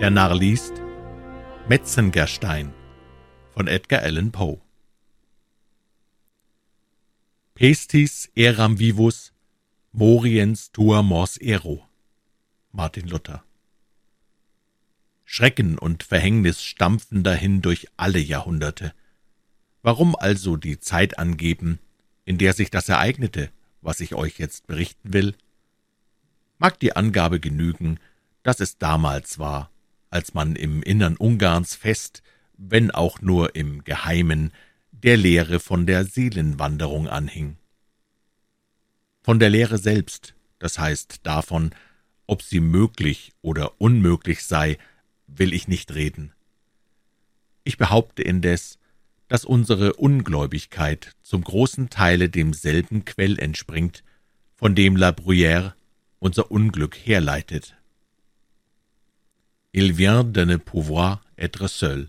Der 0.00 0.08
Narr 0.08 0.34
liest 0.34 0.72
Metzengerstein 1.68 2.72
von 3.52 3.66
Edgar 3.66 4.00
Allan 4.00 4.32
Poe. 4.32 4.58
Pestis 7.52 8.30
eram 8.34 8.78
vivus, 8.78 9.34
moriens 9.92 10.72
tua 10.72 11.02
mors 11.02 11.36
ero. 11.36 11.86
Martin 12.72 13.08
Luther. 13.08 13.44
Schrecken 15.26 15.76
und 15.76 16.02
Verhängnis 16.02 16.62
stampfen 16.62 17.22
dahin 17.22 17.60
durch 17.60 17.88
alle 17.98 18.20
Jahrhunderte. 18.20 18.94
Warum 19.82 20.16
also 20.16 20.56
die 20.56 20.80
Zeit 20.80 21.18
angeben, 21.18 21.78
in 22.24 22.38
der 22.38 22.54
sich 22.54 22.70
das 22.70 22.88
ereignete, 22.88 23.50
was 23.82 24.00
ich 24.00 24.14
euch 24.14 24.38
jetzt 24.38 24.66
berichten 24.66 25.12
will? 25.12 25.34
Mag 26.56 26.80
die 26.80 26.96
Angabe 26.96 27.38
genügen, 27.38 28.00
dass 28.42 28.60
es 28.60 28.78
damals 28.78 29.38
war, 29.38 29.70
als 30.10 30.34
man 30.34 30.56
im 30.56 30.82
Innern 30.82 31.16
Ungarns 31.16 31.74
fest, 31.74 32.22
wenn 32.56 32.90
auch 32.90 33.20
nur 33.20 33.54
im 33.54 33.84
Geheimen, 33.84 34.52
der 34.92 35.16
Lehre 35.16 35.60
von 35.60 35.86
der 35.86 36.04
Seelenwanderung 36.04 37.08
anhing. 37.08 37.56
Von 39.22 39.38
der 39.38 39.50
Lehre 39.50 39.78
selbst, 39.78 40.34
das 40.58 40.78
heißt 40.78 41.20
davon, 41.22 41.70
ob 42.26 42.42
sie 42.42 42.60
möglich 42.60 43.32
oder 43.40 43.80
unmöglich 43.80 44.44
sei, 44.44 44.78
will 45.26 45.52
ich 45.52 45.68
nicht 45.68 45.94
reden. 45.94 46.32
Ich 47.64 47.78
behaupte 47.78 48.22
indes, 48.22 48.78
dass 49.28 49.44
unsere 49.44 49.94
Ungläubigkeit 49.94 51.14
zum 51.22 51.44
großen 51.44 51.88
Teile 51.88 52.28
demselben 52.28 53.04
Quell 53.04 53.38
entspringt, 53.38 54.02
von 54.54 54.74
dem 54.74 54.96
La 54.96 55.10
Bruyère 55.10 55.72
unser 56.18 56.50
Unglück 56.50 56.96
herleitet. 56.96 57.76
Il 59.72 59.92
vient 59.92 60.24
de 60.24 60.44
ne 60.44 60.56
pouvoir 60.56 61.22
être 61.38 61.68
seul. 61.68 62.08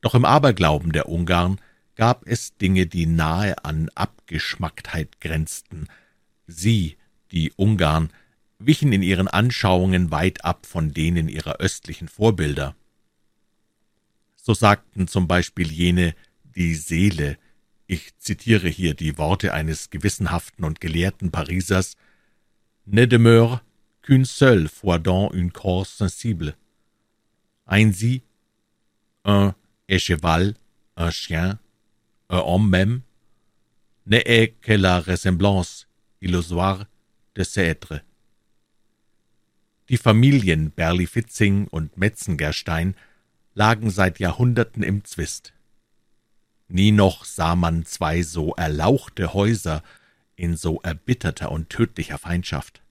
Doch 0.00 0.14
im 0.14 0.24
Aberglauben 0.24 0.92
der 0.92 1.08
Ungarn 1.08 1.60
gab 1.96 2.26
es 2.26 2.56
Dinge, 2.56 2.86
die 2.86 3.06
nahe 3.06 3.64
an 3.64 3.90
Abgeschmacktheit 3.94 5.20
grenzten. 5.20 5.88
Sie, 6.46 6.96
die 7.32 7.52
Ungarn, 7.56 8.10
wichen 8.58 8.92
in 8.92 9.02
ihren 9.02 9.28
Anschauungen 9.28 10.10
weit 10.10 10.44
ab 10.44 10.66
von 10.66 10.92
denen 10.92 11.28
ihrer 11.28 11.56
östlichen 11.56 12.08
Vorbilder. 12.08 12.76
So 14.36 14.54
sagten 14.54 15.08
zum 15.08 15.26
Beispiel 15.26 15.72
jene, 15.72 16.14
die 16.44 16.74
Seele, 16.74 17.38
ich 17.86 18.16
zitiere 18.18 18.68
hier 18.68 18.94
die 18.94 19.18
Worte 19.18 19.52
eines 19.52 19.90
gewissenhaften 19.90 20.64
und 20.64 20.80
gelehrten 20.80 21.30
Parisers, 21.30 21.96
ne 22.84 23.08
demeure 23.08 23.60
qu'une 24.04 24.26
seule 24.26 24.68
fois 24.68 24.98
dans 24.98 25.30
un 25.32 25.48
corps 25.48 25.86
sensible. 25.86 26.56
Ainsi, 27.66 28.22
un 29.24 29.54
cheval, 29.88 30.54
un 30.96 31.10
chien, 31.10 31.58
un 32.28 32.38
homme 32.38 32.68
même, 32.68 33.00
ne 34.06 34.18
est 34.18 34.54
que 34.60 34.74
la 34.74 35.00
ressemblance 35.00 35.88
illusoire 36.20 36.84
de 37.34 37.42
ces 37.42 37.62
êtres. 37.62 38.00
Die 39.88 39.96
Familien 39.96 40.70
Berlifitzing 40.76 41.68
und 41.70 41.96
Metzengerstein 41.96 42.94
lagen 43.54 43.90
seit 43.90 44.18
Jahrhunderten 44.18 44.82
im 44.82 45.04
Zwist. 45.04 45.54
Nie 46.68 46.92
noch 46.92 47.24
sah 47.24 47.54
man 47.54 47.86
zwei 47.86 48.22
so 48.22 48.54
erlauchte 48.54 49.32
Häuser 49.32 49.82
in 50.36 50.56
so 50.56 50.80
erbitterter 50.82 51.50
und 51.52 51.70
tödlicher 51.70 52.18
Feindschaft. 52.18 52.83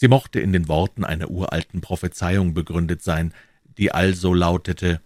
Sie 0.00 0.06
mochte 0.06 0.38
in 0.38 0.52
den 0.52 0.68
Worten 0.68 1.02
einer 1.02 1.28
uralten 1.28 1.80
Prophezeiung 1.80 2.54
begründet 2.54 3.02
sein, 3.02 3.34
die 3.78 3.90
also 3.90 4.32
lautete 4.32 5.00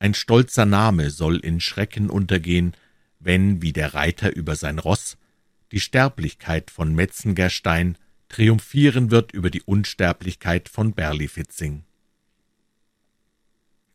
Ein 0.00 0.12
stolzer 0.12 0.66
Name 0.66 1.10
soll 1.10 1.36
in 1.36 1.60
Schrecken 1.60 2.10
untergehen, 2.10 2.76
wenn, 3.20 3.62
wie 3.62 3.72
der 3.72 3.94
Reiter 3.94 4.34
über 4.34 4.56
sein 4.56 4.80
Roß, 4.80 5.18
die 5.70 5.78
Sterblichkeit 5.78 6.72
von 6.72 6.96
Metzengerstein 6.96 7.96
triumphieren 8.28 9.12
wird 9.12 9.30
über 9.30 9.50
die 9.50 9.62
Unsterblichkeit 9.62 10.68
von 10.68 10.94
Berlifitzing. 10.94 11.84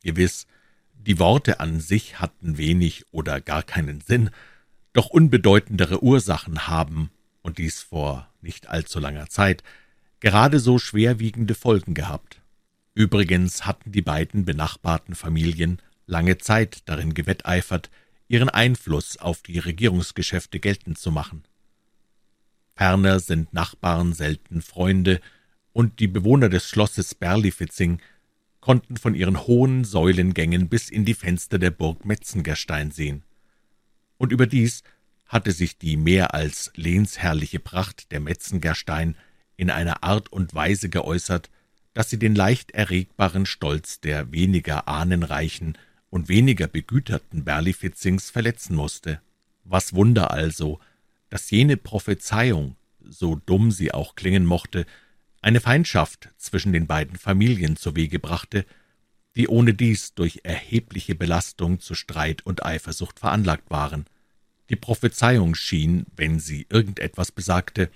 Gewiß, 0.05 0.47
die 0.93 1.19
Worte 1.19 1.59
an 1.59 1.81
sich 1.81 2.21
hatten 2.21 2.57
wenig 2.57 3.03
oder 3.11 3.41
gar 3.41 3.63
keinen 3.63 3.99
Sinn, 3.99 4.29
doch 4.93 5.09
unbedeutendere 5.09 6.01
Ursachen 6.01 6.65
haben, 6.65 7.11
und 7.41 7.57
dies 7.57 7.81
vor 7.81 8.29
nicht 8.41 8.69
allzu 8.69 8.99
langer 8.99 9.27
Zeit, 9.27 9.63
gerade 10.19 10.59
so 10.59 10.79
schwerwiegende 10.79 11.55
Folgen 11.55 11.93
gehabt. 11.93 12.41
Übrigens 12.93 13.65
hatten 13.65 13.91
die 13.91 14.01
beiden 14.01 14.45
benachbarten 14.45 15.15
Familien 15.15 15.81
lange 16.05 16.37
Zeit 16.37 16.81
darin 16.85 17.13
gewetteifert, 17.13 17.89
ihren 18.27 18.49
Einfluss 18.49 19.17
auf 19.17 19.41
die 19.41 19.59
Regierungsgeschäfte 19.59 20.59
geltend 20.59 20.97
zu 20.97 21.11
machen. 21.11 21.43
Ferner 22.75 23.19
sind 23.19 23.53
Nachbarn 23.53 24.13
selten 24.13 24.61
Freunde, 24.61 25.21
und 25.71 25.99
die 25.99 26.07
Bewohner 26.07 26.49
des 26.49 26.67
Schlosses 26.67 27.13
Berlifitzing 27.13 28.01
konnten 28.59 28.97
von 28.97 29.15
ihren 29.15 29.47
hohen 29.47 29.85
Säulengängen 29.85 30.67
bis 30.67 30.89
in 30.89 31.05
die 31.05 31.13
Fenster 31.13 31.59
der 31.59 31.71
Burg 31.71 32.05
Metzengerstein 32.05 32.91
sehen. 32.91 33.23
Und 34.17 34.31
überdies 34.31 34.83
hatte 35.25 35.51
sich 35.51 35.77
die 35.77 35.95
mehr 35.95 36.33
als 36.33 36.71
lehnsherrliche 36.75 37.59
Pracht 37.59 38.11
der 38.11 38.19
Metzengerstein 38.19 39.15
in 39.59 39.69
einer 39.69 40.03
Art 40.03 40.31
und 40.31 40.55
Weise 40.55 40.87
geäußert, 40.87 41.49
dass 41.93 42.09
sie 42.09 42.17
den 42.17 42.33
leicht 42.33 42.71
erregbaren 42.71 43.45
Stolz 43.45 43.99
der 43.99 44.31
weniger 44.31 44.87
ahnenreichen 44.87 45.77
und 46.09 46.29
weniger 46.29 46.67
begüterten 46.67 47.43
Berlifitzings 47.43 48.29
verletzen 48.29 48.73
musste. 48.77 49.19
Was 49.65 49.93
Wunder 49.93 50.31
also, 50.31 50.79
dass 51.29 51.51
jene 51.51 51.75
Prophezeiung, 51.75 52.77
so 53.03 53.35
dumm 53.35 53.71
sie 53.71 53.93
auch 53.93 54.15
klingen 54.15 54.45
mochte, 54.45 54.85
eine 55.41 55.59
Feindschaft 55.59 56.29
zwischen 56.37 56.71
den 56.71 56.87
beiden 56.87 57.17
Familien 57.17 57.75
zu 57.75 57.97
Wege 57.97 58.19
brachte, 58.19 58.65
die 59.35 59.49
ohnedies 59.49 60.13
durch 60.13 60.39
erhebliche 60.43 61.15
Belastung 61.15 61.81
zu 61.81 61.95
Streit 61.95 62.45
und 62.45 62.65
Eifersucht 62.65 63.19
veranlagt 63.19 63.69
waren. 63.69 64.05
Die 64.69 64.77
Prophezeiung 64.77 65.53
schien, 65.53 66.05
wenn 66.15 66.39
sie 66.39 66.65
irgendetwas 66.69 67.33
besagte, 67.33 67.89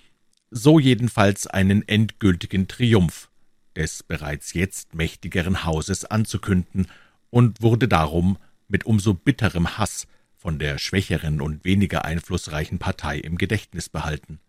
so 0.55 0.77
jedenfalls 0.77 1.47
einen 1.47 1.87
endgültigen 1.87 2.67
Triumph 2.67 3.29
des 3.75 4.03
bereits 4.03 4.53
jetzt 4.53 4.93
mächtigeren 4.93 5.63
Hauses 5.65 6.05
anzukünden 6.05 6.87
und 7.31 7.63
wurde 7.63 7.87
darum 7.87 8.37
mit 8.67 8.85
umso 8.85 9.15
bitterem 9.15 9.79
Hass 9.79 10.05
von 10.37 10.59
der 10.59 10.77
schwächeren 10.77 11.41
und 11.41 11.65
weniger 11.65 12.05
einflussreichen 12.05 12.77
Partei 12.77 13.17
im 13.17 13.37
Gedächtnis 13.37 13.89
behalten. 13.89 14.39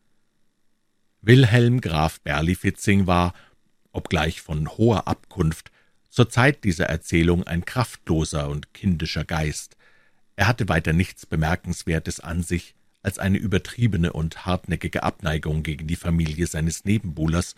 Wilhelm 1.23 1.81
Graf 1.81 2.21
Berlifitzing 2.21 3.07
war, 3.07 3.33
obgleich 3.93 4.43
von 4.43 4.69
hoher 4.77 5.09
Abkunft, 5.09 5.71
zur 6.11 6.29
Zeit 6.29 6.65
dieser 6.65 6.87
Erzählung 6.87 7.45
ein 7.45 7.65
kraftloser 7.65 8.51
und 8.51 8.75
kindischer 8.75 9.25
Geist. 9.25 9.79
Er 10.37 10.49
hatte 10.49 10.69
weiter 10.69 10.93
nichts 10.93 11.25
Bemerkenswertes 11.25 12.21
an 12.21 12.43
sich 12.43 12.75
als 13.05 13.19
eine 13.19 13.39
übertriebene 13.39 14.13
und 14.13 14.47
hartnäckige 14.47 15.03
Abneigung 15.03 15.63
gegen 15.63 15.87
die 15.87 15.97
Familie 15.97 16.47
seines 16.47 16.85
Nebenbuhlers 16.85 17.55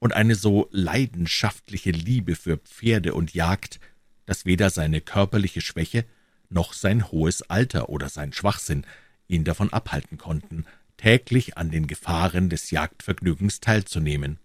und 0.00 0.14
eine 0.14 0.34
so 0.34 0.68
leidenschaftliche 0.72 1.92
Liebe 1.92 2.34
für 2.34 2.56
Pferde 2.56 3.14
und 3.14 3.32
Jagd, 3.32 3.78
dass 4.26 4.46
weder 4.46 4.68
seine 4.68 5.00
körperliche 5.00 5.60
Schwäche 5.60 6.04
noch 6.48 6.72
sein 6.72 7.10
hohes 7.12 7.42
Alter 7.42 7.88
oder 7.88 8.08
sein 8.08 8.32
Schwachsinn 8.32 8.84
ihn 9.28 9.44
davon 9.44 9.72
abhalten 9.72 10.18
konnten, 10.18 10.66
täglich 10.96 11.56
an 11.56 11.70
den 11.70 11.86
Gefahren 11.86 12.50
des 12.50 12.72
Jagdvergnügens 12.72 13.60
teilzunehmen. 13.60 14.38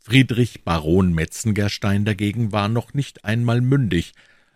Friedrich 0.00 0.64
Baron 0.64 1.14
Metzengerstein 1.14 2.04
dagegen 2.04 2.50
war 2.50 2.68
noch 2.68 2.92
nicht 2.92 3.24
einmal 3.24 3.60
mündig. 3.60 4.14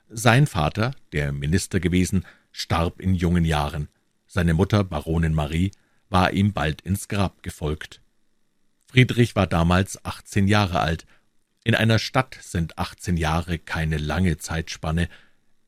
Sein 0.08 0.48
Vater, 0.48 0.90
der 1.12 1.32
Minister 1.32 1.78
gewesen, 1.78 2.24
starb 2.52 3.00
in 3.00 3.14
jungen 3.14 3.44
Jahren. 3.44 3.88
Seine 4.26 4.54
Mutter, 4.54 4.84
Baronin 4.84 5.34
Marie, 5.34 5.72
war 6.08 6.32
ihm 6.32 6.52
bald 6.52 6.80
ins 6.82 7.08
Grab 7.08 7.42
gefolgt. 7.42 8.00
Friedrich 8.86 9.36
war 9.36 9.46
damals 9.46 10.04
achtzehn 10.04 10.48
Jahre 10.48 10.80
alt, 10.80 11.06
in 11.62 11.74
einer 11.74 11.98
Stadt 11.98 12.38
sind 12.40 12.78
achtzehn 12.78 13.16
Jahre 13.16 13.58
keine 13.58 13.98
lange 13.98 14.38
Zeitspanne, 14.38 15.08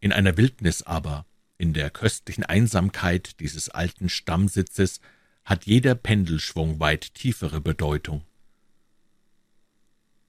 in 0.01 0.13
einer 0.13 0.37
Wildnis 0.37 0.83
aber, 0.83 1.27
in 1.59 1.73
der 1.75 1.91
köstlichen 1.91 2.45
Einsamkeit 2.45 3.39
dieses 3.41 3.69
alten 3.69 4.09
Stammsitzes, 4.09 5.01
hat 5.45 5.67
jeder 5.67 5.95
Pendelschwung 5.95 6.81
weit 6.81 7.15
tiefere 7.15 7.61
Bedeutung. 7.61 8.25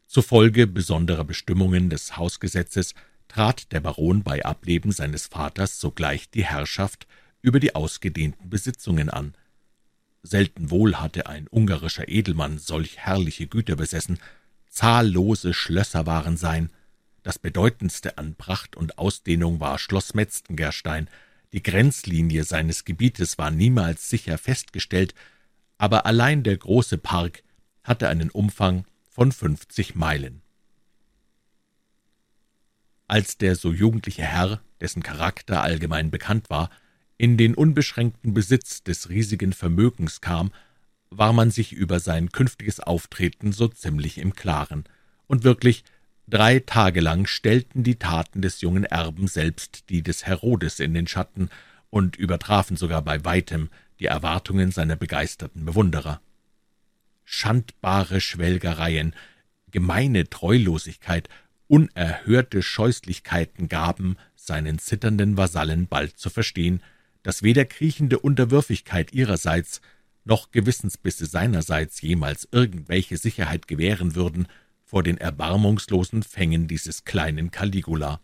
Zufolge 0.05 0.67
besonderer 0.67 1.23
Bestimmungen 1.23 1.89
des 1.89 2.17
Hausgesetzes 2.17 2.93
trat 3.33 3.71
der 3.71 3.79
Baron 3.79 4.21
bei 4.21 4.45
Ableben 4.45 4.91
seines 4.91 5.25
Vaters 5.25 5.79
sogleich 5.79 6.29
die 6.29 6.45
Herrschaft 6.45 7.07
über 7.41 7.59
die 7.59 7.73
ausgedehnten 7.73 8.47
Besitzungen 8.51 9.09
an. 9.09 9.33
Selten 10.21 10.69
wohl 10.69 10.97
hatte 10.97 11.25
ein 11.25 11.47
ungarischer 11.47 12.07
Edelmann 12.07 12.59
solch 12.59 12.99
herrliche 12.99 13.47
Güter 13.47 13.75
besessen, 13.75 14.19
zahllose 14.69 15.55
Schlösser 15.55 16.05
waren 16.05 16.37
sein. 16.37 16.69
Das 17.23 17.39
bedeutendste 17.39 18.19
an 18.19 18.35
Pracht 18.35 18.75
und 18.75 18.99
Ausdehnung 18.99 19.59
war 19.59 19.79
Schloss 19.79 20.13
Metzgengerstein. 20.13 21.09
Die 21.53 21.63
Grenzlinie 21.63 22.43
seines 22.43 22.85
Gebietes 22.85 23.39
war 23.39 23.49
niemals 23.49 24.09
sicher 24.09 24.37
festgestellt, 24.37 25.15
aber 25.79 26.05
allein 26.05 26.43
der 26.43 26.57
große 26.57 26.99
Park 26.99 27.41
hatte 27.83 28.09
einen 28.09 28.29
Umfang 28.29 28.85
von 29.09 29.31
fünfzig 29.31 29.95
Meilen. 29.95 30.42
Als 33.07 33.37
der 33.37 33.55
so 33.55 33.71
jugendliche 33.71 34.23
Herr, 34.23 34.61
dessen 34.81 35.03
Charakter 35.03 35.61
allgemein 35.61 36.11
bekannt 36.11 36.49
war, 36.49 36.69
in 37.17 37.37
den 37.37 37.55
unbeschränkten 37.55 38.33
Besitz 38.33 38.83
des 38.83 39.09
riesigen 39.09 39.53
Vermögens 39.53 40.21
kam, 40.21 40.51
war 41.09 41.33
man 41.33 41.51
sich 41.51 41.73
über 41.73 41.99
sein 41.99 42.31
künftiges 42.31 42.79
Auftreten 42.79 43.51
so 43.51 43.67
ziemlich 43.67 44.17
im 44.17 44.33
Klaren, 44.33 44.85
und 45.27 45.43
wirklich 45.43 45.83
drei 46.27 46.59
Tage 46.59 47.01
lang 47.01 47.27
stellten 47.27 47.83
die 47.83 47.95
Taten 47.95 48.41
des 48.41 48.61
jungen 48.61 48.83
Erben 48.83 49.27
selbst 49.27 49.89
die 49.89 50.01
des 50.01 50.25
Herodes 50.25 50.79
in 50.79 50.93
den 50.93 51.07
Schatten 51.07 51.49
und 51.89 52.15
übertrafen 52.15 52.77
sogar 52.77 53.01
bei 53.01 53.23
weitem 53.23 53.69
die 53.99 54.05
Erwartungen 54.05 54.71
seiner 54.71 54.95
begeisterten 54.95 55.65
Bewunderer. 55.65 56.19
Schandbare 57.23 58.19
Schwelgereien, 58.19 59.15
gemeine 59.71 60.29
Treulosigkeit, 60.29 61.29
unerhörte 61.67 62.61
Scheußlichkeiten 62.61 63.69
gaben 63.69 64.17
seinen 64.35 64.79
zitternden 64.79 65.37
Vasallen 65.37 65.87
bald 65.87 66.17
zu 66.17 66.29
verstehen, 66.29 66.81
dass 67.23 67.43
weder 67.43 67.65
kriechende 67.65 68.19
Unterwürfigkeit 68.19 69.13
ihrerseits 69.13 69.81
noch 70.25 70.51
Gewissensbisse 70.51 71.25
seinerseits 71.25 72.01
jemals 72.01 72.47
irgendwelche 72.51 73.17
Sicherheit 73.17 73.67
gewähren 73.67 74.15
würden 74.15 74.47
vor 74.83 75.03
den 75.03 75.17
erbarmungslosen 75.17 76.23
Fängen 76.23 76.67
dieses 76.67 77.03
kleinen 77.03 77.51
Caligula. 77.51 78.19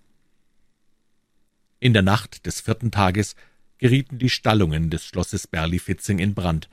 In 1.80 1.94
der 1.94 2.04
Nacht 2.04 2.46
des 2.46 2.62
vierten 2.62 2.92
Tages 2.92 3.36
gerieten 3.78 4.20
die 4.20 4.30
Stallungen 4.30 4.90
des 4.90 5.06
Schlosses 5.06 5.48
Berlifitzing 5.48 6.20
in 6.20 6.34
Brand, 6.36 6.70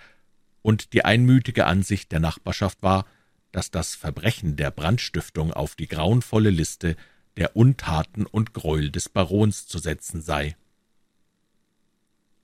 und 0.67 0.95
die 0.95 1.05
einmütige 1.05 1.65
Ansicht 1.65 2.11
der 2.11 2.19
Nachbarschaft 2.19 2.83
war, 2.83 3.07
dass 3.57 3.71
das 3.71 3.95
Verbrechen 3.95 4.57
der 4.57 4.71
Brandstiftung 4.71 5.51
auf 5.51 5.77
die 5.77 5.89
grauenvolle 5.89 6.51
Liste 6.51 6.95
der 7.39 7.57
Untaten 7.57 8.27
und 8.27 8.53
Gräuel 8.53 8.91
des 8.91 9.09
Barons 9.09 9.67
zu 9.67 9.79
setzen 9.79 10.21
sei. 10.21 10.57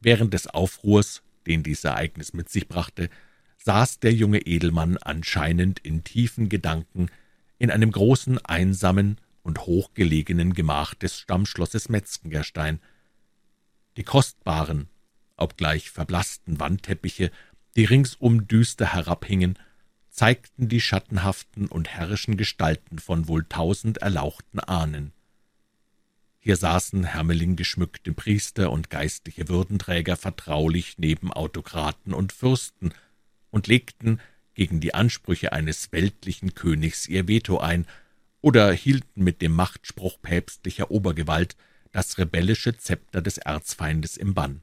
Während 0.01 0.33
des 0.33 0.47
Aufruhrs, 0.47 1.23
den 1.47 1.63
dies 1.63 1.85
Ereignis 1.85 2.33
mit 2.33 2.49
sich 2.49 2.67
brachte, 2.67 3.11
saß 3.59 4.01
der 4.01 4.15
junge 4.15 4.39
Edelmann 4.39 4.97
anscheinend 4.97 5.81
in 5.81 6.03
tiefen 6.03 6.49
Gedanken 6.49 7.11
in 7.59 7.71
einem 7.71 7.93
großen, 7.93 8.43
einsamen 8.47 9.19
und 9.43 9.67
hochgelegenen 9.67 10.55
Gemach 10.55 10.95
des 10.95 11.19
Stammschlosses 11.19 11.91
Metzgengerstein. 11.91 12.81
Die 13.99 14.03
kostbaren, 14.03 14.89
obgleich 15.37 15.91
verblassten 15.91 16.59
Wandteppiche, 16.59 17.31
die 17.77 17.85
ringsum 17.85 18.49
düster 18.49 18.95
herabhingen, 18.95 19.59
zeigten 20.13 20.69
die 20.69 20.81
schattenhaften 20.81 21.67
und 21.67 21.89
herrischen 21.89 22.37
Gestalten 22.37 22.99
von 22.99 23.29
wohl 23.29 23.45
tausend 23.49 23.99
erlauchten 23.99 24.61
Ahnen. 24.61 25.13
Hier 26.39 26.57
saßen 26.57 27.05
hermelinggeschmückte 27.05 28.13
Priester 28.13 28.71
und 28.71 28.91
geistliche 28.91 29.49
Würdenträger 29.49 30.17
vertraulich 30.17 30.99
neben 30.99 31.33
Autokraten 31.33 32.13
und 32.13 32.33
Fürsten 32.33 32.93
und 33.51 33.69
legten 33.69 34.21
gegen 34.55 34.81
die 34.81 34.93
Ansprüche 34.93 35.53
eines 35.53 35.93
weltlichen 35.93 36.55
Königs 36.55 37.09
ihr 37.09 37.27
Veto 37.27 37.59
ein 37.59 37.87
oder 38.43 38.71
hielten 38.73 39.25
mit 39.25 39.41
dem 39.41 39.53
Machtspruch 39.53 40.21
päpstlicher 40.21 40.91
Obergewalt 40.91 41.57
das 41.91 42.19
rebellische 42.19 42.77
Zepter 42.77 43.23
des 43.23 43.39
Erzfeindes 43.39 44.17
im 44.17 44.35
Bann. 44.35 44.61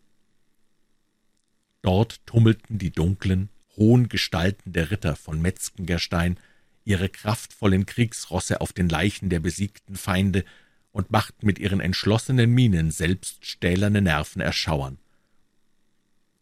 Dort 1.81 2.25
tummelten 2.27 2.77
die 2.77 2.91
dunklen, 2.91 3.49
hohen 3.79 4.09
Gestalten 4.09 4.73
der 4.73 4.91
Ritter 4.91 5.15
von 5.15 5.41
Metzgengerstein 5.41 6.37
ihre 6.85 7.09
kraftvollen 7.09 7.87
Kriegsrosse 7.87 8.61
auf 8.61 8.73
den 8.73 8.89
Leichen 8.89 9.29
der 9.29 9.39
besiegten 9.39 9.95
Feinde 9.95 10.45
und 10.91 11.11
machten 11.11 11.45
mit 11.45 11.57
ihren 11.57 11.79
entschlossenen 11.79 12.51
Mienen 12.51 12.91
selbst 12.91 13.45
stählerne 13.45 14.01
Nerven 14.01 14.41
erschauern. 14.41 14.99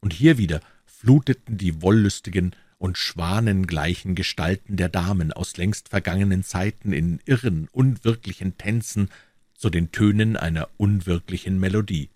Und 0.02 0.14
hier 0.14 0.38
wieder 0.38 0.62
fluteten 0.86 1.58
die 1.58 1.82
wollüstigen 1.82 2.56
und 2.78 2.98
schwanengleichen 2.98 4.16
Gestalten 4.16 4.78
der 4.78 4.90
Damen 4.90 5.32
aus 5.32 5.58
längst 5.58 5.90
vergangenen 5.90 6.44
Zeiten 6.44 6.94
in 6.94 7.20
irren, 7.26 7.68
unwirklichen 7.72 8.58
Tänzen 8.58 9.10
zu 9.54 9.70
den 9.70 9.92
Tönen 9.92 10.38
einer 10.38 10.70
unwirklichen 10.78 11.60
Melodie. 11.60 12.10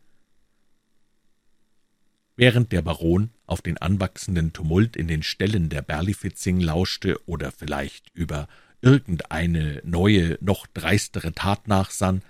Während 2.35 2.71
der 2.71 2.81
Baron 2.81 3.29
auf 3.45 3.61
den 3.61 3.77
anwachsenden 3.77 4.53
Tumult 4.53 4.95
in 4.95 5.07
den 5.07 5.23
Ställen 5.23 5.69
der 5.69 5.81
Berlifitzing 5.81 6.59
lauschte 6.59 7.19
oder 7.27 7.51
vielleicht 7.51 8.09
über 8.13 8.47
irgendeine 8.81 9.81
neue, 9.83 10.37
noch 10.41 10.65
dreistere 10.67 11.33
Tat 11.33 11.67
nachsann, 11.67 12.21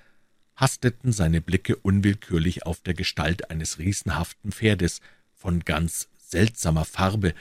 hasteten 0.56 1.12
seine 1.12 1.42
Blicke 1.42 1.75
unwillkürlich 1.75 2.65
auf 2.65 2.81
der 2.81 2.94
Gestalt 2.94 3.50
eines 3.50 3.80
riesenhaften 3.80 4.51
Pferdes 4.51 5.01
von 5.33 5.62
ganz 5.62 6.09
seltsamer 6.18 6.86
Farbe, 6.86 7.33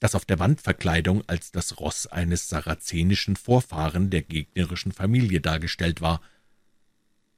das 0.00 0.14
auf 0.14 0.24
der 0.24 0.38
Wandverkleidung 0.38 1.22
als 1.26 1.52
das 1.52 1.78
Ross 1.80 2.06
eines 2.06 2.48
sarazenischen 2.48 3.36
Vorfahren 3.36 4.10
der 4.10 4.22
gegnerischen 4.22 4.92
Familie 4.92 5.40
dargestellt 5.40 6.00
war. 6.00 6.20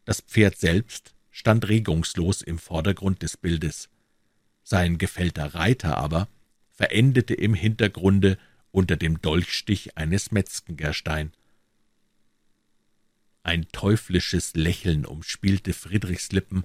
Das 0.05 0.21
Pferd 0.21 0.59
selbst 0.59 1.15
stand 1.31 1.69
regungslos 1.69 2.43
im 2.43 2.59
Vordergrund 2.59 3.23
des 3.23 3.37
Bildes. 3.37 3.89
Sein 4.69 4.99
gefällter 4.99 5.55
Reiter 5.55 5.97
aber 5.97 6.27
verendete 6.73 7.35
im 7.35 7.55
Hintergrunde 7.55 8.37
unter 8.73 8.97
dem 8.97 9.23
Dolchstich 9.23 9.97
eines 9.97 10.33
Metzgengerstein. 10.33 11.31
Ein 13.45 13.69
teuflisches 13.71 14.57
Lächeln 14.57 15.07
umspielte 15.07 15.73
Friedrichs 15.73 16.33
Lippen, 16.33 16.65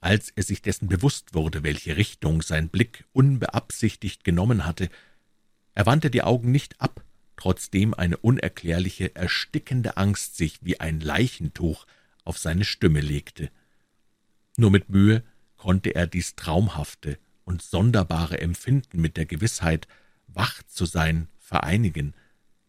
als 0.00 0.30
er 0.30 0.44
sich 0.44 0.62
dessen 0.62 0.86
bewusst 0.86 1.34
wurde, 1.34 1.64
welche 1.64 1.96
Richtung 1.96 2.40
sein 2.40 2.68
Blick 2.68 3.04
unbeabsichtigt 3.12 4.22
genommen 4.22 4.64
hatte. 4.64 4.88
Er 5.74 5.86
wandte 5.86 6.08
die 6.08 6.22
Augen 6.22 6.52
nicht 6.52 6.80
ab, 6.80 7.02
trotzdem 7.34 7.94
eine 7.94 8.16
unerklärliche, 8.16 9.16
erstickende 9.16 9.96
Angst 9.96 10.36
sich 10.36 10.60
wie 10.62 10.78
ein 10.78 11.00
Leichentuch 11.00 11.88
auf 12.22 12.38
seine 12.38 12.64
Stimme 12.64 13.00
legte. 13.00 13.50
Nur 14.56 14.70
mit 14.70 14.88
Mühe 14.88 15.24
konnte 15.56 15.96
er 15.96 16.06
dies 16.06 16.36
traumhafte 16.36 17.18
und 17.44 17.62
sonderbare 17.62 18.40
Empfinden 18.40 19.00
mit 19.00 19.16
der 19.16 19.26
Gewissheit, 19.26 19.88
wach 20.28 20.62
zu 20.64 20.86
sein, 20.86 21.28
vereinigen. 21.38 22.14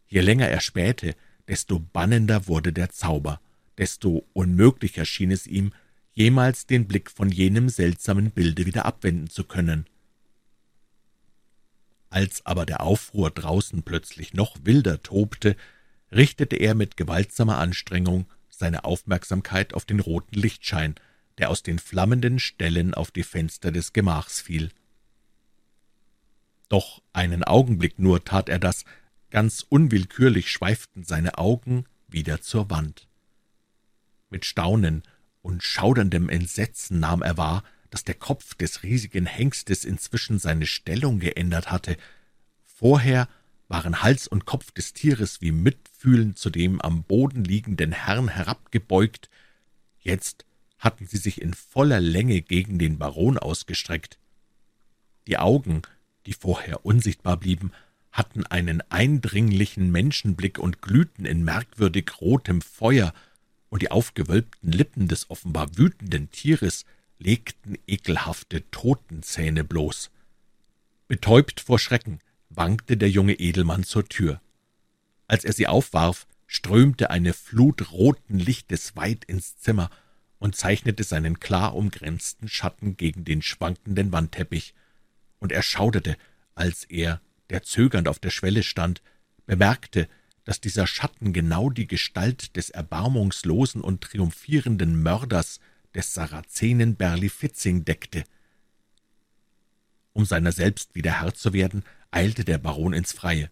Je 0.07 0.21
länger 0.21 0.47
er 0.47 0.61
spähte, 0.61 1.15
desto 1.47 1.79
bannender 1.79 2.47
wurde 2.47 2.73
der 2.73 2.89
Zauber, 2.89 3.39
desto 3.77 4.25
unmöglicher 4.33 5.05
schien 5.05 5.31
es 5.31 5.47
ihm, 5.47 5.71
jemals 6.13 6.65
den 6.65 6.87
Blick 6.87 7.09
von 7.09 7.29
jenem 7.29 7.69
seltsamen 7.69 8.31
Bilde 8.31 8.65
wieder 8.65 8.85
abwenden 8.85 9.29
zu 9.29 9.43
können. 9.43 9.85
Als 12.09 12.45
aber 12.45 12.65
der 12.65 12.81
Aufruhr 12.81 13.31
draußen 13.31 13.83
plötzlich 13.83 14.33
noch 14.33 14.57
wilder 14.63 15.01
tobte, 15.01 15.55
richtete 16.11 16.57
er 16.57 16.75
mit 16.75 16.97
gewaltsamer 16.97 17.57
Anstrengung 17.57 18.25
seine 18.49 18.83
Aufmerksamkeit 18.83 19.73
auf 19.73 19.85
den 19.85 20.01
roten 20.01 20.35
Lichtschein, 20.35 20.95
der 21.37 21.49
aus 21.49 21.63
den 21.63 21.79
flammenden 21.79 22.39
Stellen 22.39 22.93
auf 22.93 23.11
die 23.11 23.23
Fenster 23.23 23.71
des 23.71 23.93
Gemachs 23.93 24.41
fiel. 24.41 24.71
Doch 26.69 27.01
einen 27.13 27.43
Augenblick 27.43 27.99
nur 27.99 28.23
tat 28.23 28.47
er 28.47 28.59
das, 28.59 28.85
ganz 29.29 29.65
unwillkürlich 29.67 30.51
schweiften 30.51 31.03
seine 31.03 31.37
Augen 31.37 31.85
wieder 32.07 32.41
zur 32.41 32.69
Wand. 32.69 33.07
Mit 34.29 34.45
Staunen 34.45 35.03
und 35.41 35.63
schauderndem 35.63 36.29
Entsetzen 36.29 36.99
nahm 36.99 37.21
er 37.21 37.37
wahr, 37.37 37.63
dass 37.89 38.03
der 38.03 38.15
Kopf 38.15 38.53
des 38.55 38.83
riesigen 38.83 39.25
Hengstes 39.25 39.83
inzwischen 39.83 40.39
seine 40.39 40.65
Stellung 40.65 41.19
geändert 41.19 41.71
hatte. 41.71 41.97
Vorher 42.63 43.27
waren 43.67 44.01
Hals 44.01 44.27
und 44.27 44.45
Kopf 44.45 44.71
des 44.71 44.93
Tieres 44.93 45.41
wie 45.41 45.51
mitfühlend 45.51 46.37
zu 46.37 46.49
dem 46.49 46.81
am 46.81 47.03
Boden 47.03 47.43
liegenden 47.43 47.91
Herrn 47.91 48.29
herabgebeugt, 48.29 49.29
jetzt 49.99 50.45
hatten 50.81 51.07
sie 51.07 51.17
sich 51.17 51.41
in 51.41 51.53
voller 51.53 52.01
Länge 52.01 52.41
gegen 52.41 52.77
den 52.77 52.97
Baron 52.97 53.37
ausgestreckt. 53.37 54.19
Die 55.27 55.37
Augen 55.37 55.83
die 56.25 56.33
vorher 56.33 56.85
unsichtbar 56.85 57.37
blieben, 57.37 57.71
hatten 58.11 58.45
einen 58.45 58.81
eindringlichen 58.89 59.91
Menschenblick 59.91 60.59
und 60.59 60.81
glühten 60.81 61.25
in 61.25 61.43
merkwürdig 61.43 62.11
rotem 62.19 62.61
Feuer, 62.61 63.13
und 63.69 63.81
die 63.81 63.91
aufgewölbten 63.91 64.73
Lippen 64.73 65.07
des 65.07 65.29
offenbar 65.29 65.77
wütenden 65.77 66.29
Tieres 66.31 66.83
legten 67.19 67.77
ekelhafte 67.87 68.69
Totenzähne 68.69 69.63
bloß. 69.63 70.11
Betäubt 71.07 71.61
vor 71.61 71.79
Schrecken 71.79 72.19
wankte 72.49 72.97
der 72.97 73.09
junge 73.09 73.35
Edelmann 73.35 73.85
zur 73.85 74.09
Tür. 74.09 74.41
Als 75.27 75.45
er 75.45 75.53
sie 75.53 75.67
aufwarf, 75.67 76.27
strömte 76.47 77.11
eine 77.11 77.31
Flut 77.31 77.93
roten 77.93 78.39
Lichtes 78.39 78.97
weit 78.97 79.23
ins 79.23 79.57
Zimmer 79.57 79.89
und 80.41 80.55
zeichnete 80.55 81.03
seinen 81.03 81.39
klar 81.39 81.75
umgrenzten 81.75 82.49
Schatten 82.49 82.97
gegen 82.97 83.23
den 83.23 83.43
schwankenden 83.43 84.11
Wandteppich, 84.11 84.73
und 85.37 85.51
er 85.51 85.61
schauderte, 85.61 86.17
als 86.55 86.83
er, 86.85 87.21
der 87.51 87.61
zögernd 87.61 88.07
auf 88.07 88.17
der 88.17 88.31
Schwelle 88.31 88.63
stand, 88.63 89.03
bemerkte, 89.45 90.09
dass 90.43 90.59
dieser 90.59 90.87
Schatten 90.87 91.31
genau 91.31 91.69
die 91.69 91.85
Gestalt 91.85 92.55
des 92.55 92.71
erbarmungslosen 92.71 93.81
und 93.81 94.01
triumphierenden 94.01 95.01
Mörders 95.03 95.59
des 95.93 96.15
Sarazenen 96.15 96.95
Berlifitzing 96.95 97.85
deckte. 97.85 98.23
Um 100.13 100.25
seiner 100.25 100.51
selbst 100.51 100.95
wieder 100.95 101.21
Herr 101.21 101.35
zu 101.35 101.53
werden, 101.53 101.83
eilte 102.09 102.45
der 102.45 102.57
Baron 102.57 102.93
ins 102.93 103.13
Freie. 103.13 103.51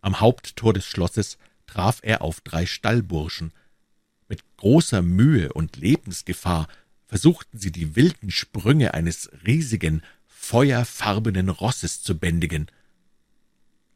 Am 0.00 0.18
Haupttor 0.18 0.72
des 0.72 0.84
Schlosses 0.84 1.38
traf 1.66 2.00
er 2.02 2.22
auf 2.22 2.40
drei 2.40 2.66
Stallburschen. 2.66 3.52
Großer 4.62 5.02
Mühe 5.02 5.52
und 5.52 5.76
Lebensgefahr 5.76 6.68
versuchten 7.08 7.58
sie 7.58 7.72
die 7.72 7.96
wilden 7.96 8.30
Sprünge 8.30 8.94
eines 8.94 9.28
riesigen, 9.44 10.02
feuerfarbenen 10.28 11.48
Rosses 11.48 12.00
zu 12.00 12.16
bändigen. 12.16 12.68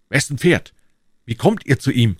»Wessen 0.08 0.38
Pferd? 0.38 0.74
Wie 1.24 1.36
kommt 1.36 1.64
ihr 1.66 1.78
zu 1.78 1.92
ihm?« 1.92 2.16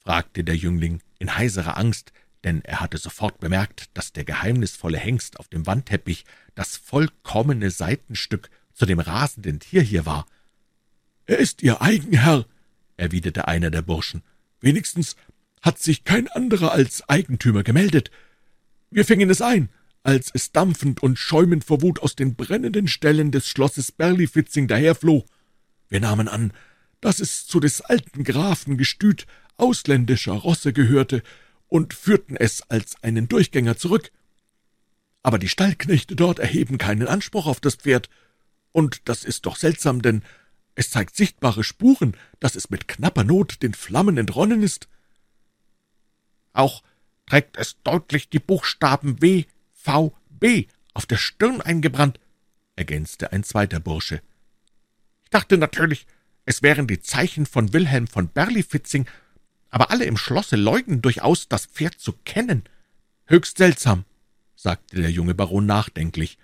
fragte 0.00 0.42
der 0.42 0.56
Jüngling 0.56 1.02
in 1.20 1.36
heiserer 1.36 1.76
Angst, 1.76 2.12
denn 2.42 2.64
er 2.64 2.80
hatte 2.80 2.98
sofort 2.98 3.38
bemerkt, 3.38 3.90
dass 3.94 4.12
der 4.12 4.24
geheimnisvolle 4.24 4.98
Hengst 4.98 5.38
auf 5.38 5.46
dem 5.46 5.64
Wandteppich 5.64 6.24
das 6.56 6.76
vollkommene 6.76 7.70
Seitenstück 7.70 8.50
zu 8.74 8.86
dem 8.86 8.98
rasenden 8.98 9.60
Tier 9.60 9.82
hier 9.82 10.04
war. 10.04 10.26
»Er 11.26 11.38
ist 11.38 11.62
Ihr 11.62 11.80
Eigenherr«, 11.80 12.44
erwiderte 12.96 13.46
einer 13.46 13.70
der 13.70 13.82
Burschen. 13.82 14.24
»Wenigstens 14.60 15.14
hat 15.62 15.78
sich 15.78 16.04
kein 16.04 16.28
anderer 16.28 16.72
als 16.72 17.08
Eigentümer 17.08 17.62
gemeldet. 17.62 18.10
Wir 18.90 19.04
fingen 19.04 19.30
es 19.30 19.42
ein, 19.42 19.68
als 20.02 20.30
es 20.32 20.52
dampfend 20.52 21.02
und 21.02 21.18
schäumend 21.18 21.64
vor 21.64 21.82
Wut 21.82 22.00
aus 22.00 22.16
den 22.16 22.34
brennenden 22.34 22.88
Ställen 22.88 23.30
des 23.30 23.48
Schlosses 23.48 23.92
Berlifitzing 23.92 24.68
daherfloh. 24.68 25.24
Wir 25.88 26.00
nahmen 26.00 26.28
an, 26.28 26.52
dass 27.00 27.20
es 27.20 27.46
zu 27.46 27.60
des 27.60 27.80
alten 27.80 28.24
Grafen 28.24 28.76
Gestüt 28.76 29.26
ausländischer 29.56 30.32
Rosse 30.32 30.72
gehörte 30.72 31.22
und 31.68 31.94
führten 31.94 32.36
es 32.36 32.62
als 32.70 33.02
einen 33.02 33.28
Durchgänger 33.28 33.76
zurück. 33.76 34.10
Aber 35.22 35.38
die 35.38 35.48
Stallknechte 35.48 36.16
dort 36.16 36.38
erheben 36.38 36.78
keinen 36.78 37.06
Anspruch 37.06 37.46
auf 37.46 37.60
das 37.60 37.76
Pferd, 37.76 38.08
und 38.72 39.08
das 39.08 39.24
ist 39.24 39.46
doch 39.46 39.56
seltsam, 39.56 40.02
denn 40.02 40.22
es 40.74 40.90
zeigt 40.90 41.16
sichtbare 41.16 41.64
Spuren, 41.64 42.16
dass 42.38 42.54
es 42.54 42.70
mit 42.70 42.86
knapper 42.86 43.24
Not 43.24 43.62
den 43.62 43.74
Flammen 43.74 44.16
entronnen 44.16 44.62
ist. 44.62 44.88
Auch 46.58 46.82
trägt 47.26 47.56
es 47.56 47.80
deutlich 47.84 48.30
die 48.30 48.40
Buchstaben 48.40 49.22
W, 49.22 49.44
V, 49.74 50.12
B 50.28 50.66
auf 50.92 51.06
der 51.06 51.16
Stirn 51.16 51.60
eingebrannt, 51.60 52.18
ergänzte 52.74 53.30
ein 53.30 53.44
zweiter 53.44 53.78
Bursche. 53.78 54.22
Ich 55.22 55.30
dachte 55.30 55.56
natürlich, 55.56 56.08
es 56.46 56.62
wären 56.62 56.88
die 56.88 57.00
Zeichen 57.00 57.46
von 57.46 57.72
Wilhelm 57.72 58.08
von 58.08 58.26
Berlifitzing, 58.26 59.06
aber 59.70 59.92
alle 59.92 60.04
im 60.06 60.16
Schlosse 60.16 60.56
leugnen 60.56 61.00
durchaus, 61.00 61.48
das 61.48 61.66
Pferd 61.66 62.00
zu 62.00 62.12
kennen. 62.24 62.64
Höchst 63.26 63.58
seltsam, 63.58 64.04
sagte 64.56 64.96
der 64.96 65.12
junge 65.12 65.36
Baron 65.36 65.64
nachdenklich 65.64 66.38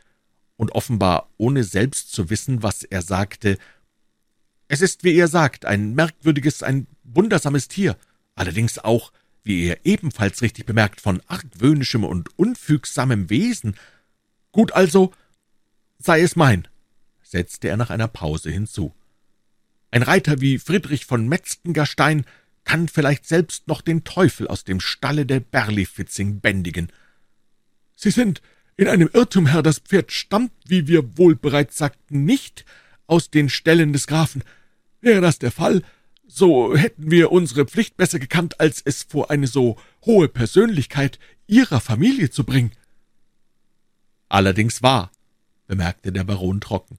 und 0.57 0.71
offenbar 0.77 1.29
ohne 1.39 1.65
selbst 1.65 2.13
zu 2.13 2.31
wissen, 2.31 2.63
was 2.63 2.85
er 2.85 3.03
sagte, 3.03 3.59
es 4.69 4.81
ist, 4.81 5.03
wie 5.03 5.17
ihr 5.17 5.27
sagt, 5.27 5.65
ein 5.65 5.95
merkwürdiges, 5.95 6.63
ein 6.63 6.87
wundersames 7.03 7.67
Tier, 7.67 7.97
allerdings 8.37 8.79
auch, 8.79 9.11
wie 9.45 9.67
ihr 9.67 9.79
ebenfalls 9.85 10.43
richtig 10.43 10.67
bemerkt, 10.67 11.01
von 11.01 11.23
argwöhnischem 11.29 12.03
und 12.03 12.37
unfügsamem 12.39 13.31
Wesen. 13.31 13.77
Gut 14.53 14.73
also, 14.73 15.13
sei 15.99 16.23
es 16.23 16.35
mein, 16.35 16.67
setzte 17.23 17.69
er 17.69 17.77
nach 17.77 17.91
einer 17.91 18.09
Pause 18.09 18.51
hinzu. 18.51 18.95
Ein 19.91 20.03
Reiter 20.03 20.41
wie 20.41 20.59
Friedrich 20.59 21.05
von 21.05 21.29
Metzgengerstein 21.29 22.25
kann 22.65 22.89
vielleicht 22.89 23.27
selbst 23.27 23.69
noch 23.69 23.83
den 23.83 24.05
Teufel 24.05 24.49
aus 24.49 24.65
dem 24.65 24.81
Stalle 24.81 25.27
der 25.27 25.41
Berlifitzing 25.41 26.41
bändigen. 26.41 26.91
Sie 27.95 28.11
sind 28.11 28.41
in 28.77 28.89
einem 28.89 29.09
Irrtum, 29.13 29.47
Herr, 29.47 29.63
das 29.63 29.79
Pferd 29.79 30.11
stammt, 30.11 30.51
wie 30.67 30.89
wir 30.89 31.17
wohl 31.17 31.37
bereits 31.37 31.79
sagten, 31.79 32.25
nicht 32.25 32.65
aus 33.07 33.31
den 33.31 33.49
Ställen 33.49 33.93
des 33.93 34.07
Grafen. 34.07 34.43
Wäre 35.01 35.21
das 35.21 35.39
der 35.39 35.53
Fall, 35.53 35.83
so 36.35 36.77
hätten 36.77 37.13
wir 37.13 37.31
unsere 37.31 37.65
Pflicht 37.65 37.97
besser 37.97 38.19
gekannt, 38.19 38.59
als 38.59 38.83
es 38.85 39.05
vor 39.05 39.31
eine 39.31 39.47
so 39.47 39.77
hohe 40.05 40.27
Persönlichkeit 40.27 41.21
Ihrer 41.47 41.81
Familie 41.81 42.29
zu 42.29 42.43
bringen. 42.43 42.73
Allerdings 44.29 44.83
wahr, 44.83 45.13
bemerkte 45.69 46.11
der 46.11 46.25
Baron 46.25 46.61
trocken. 46.61 46.99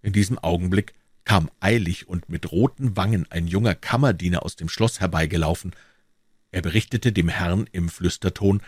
In 0.00 0.14
diesem 0.14 0.38
Augenblick 0.38 0.94
kam 1.24 1.50
eilig 1.60 2.08
und 2.08 2.30
mit 2.30 2.52
roten 2.52 2.96
Wangen 2.96 3.26
ein 3.28 3.46
junger 3.46 3.74
Kammerdiener 3.74 4.42
aus 4.42 4.56
dem 4.56 4.70
Schloss 4.70 4.98
herbeigelaufen. 4.98 5.72
Er 6.50 6.62
berichtete 6.62 7.12
dem 7.12 7.28
Herrn 7.28 7.68
im 7.72 7.90
Flüsterton, 7.90 8.62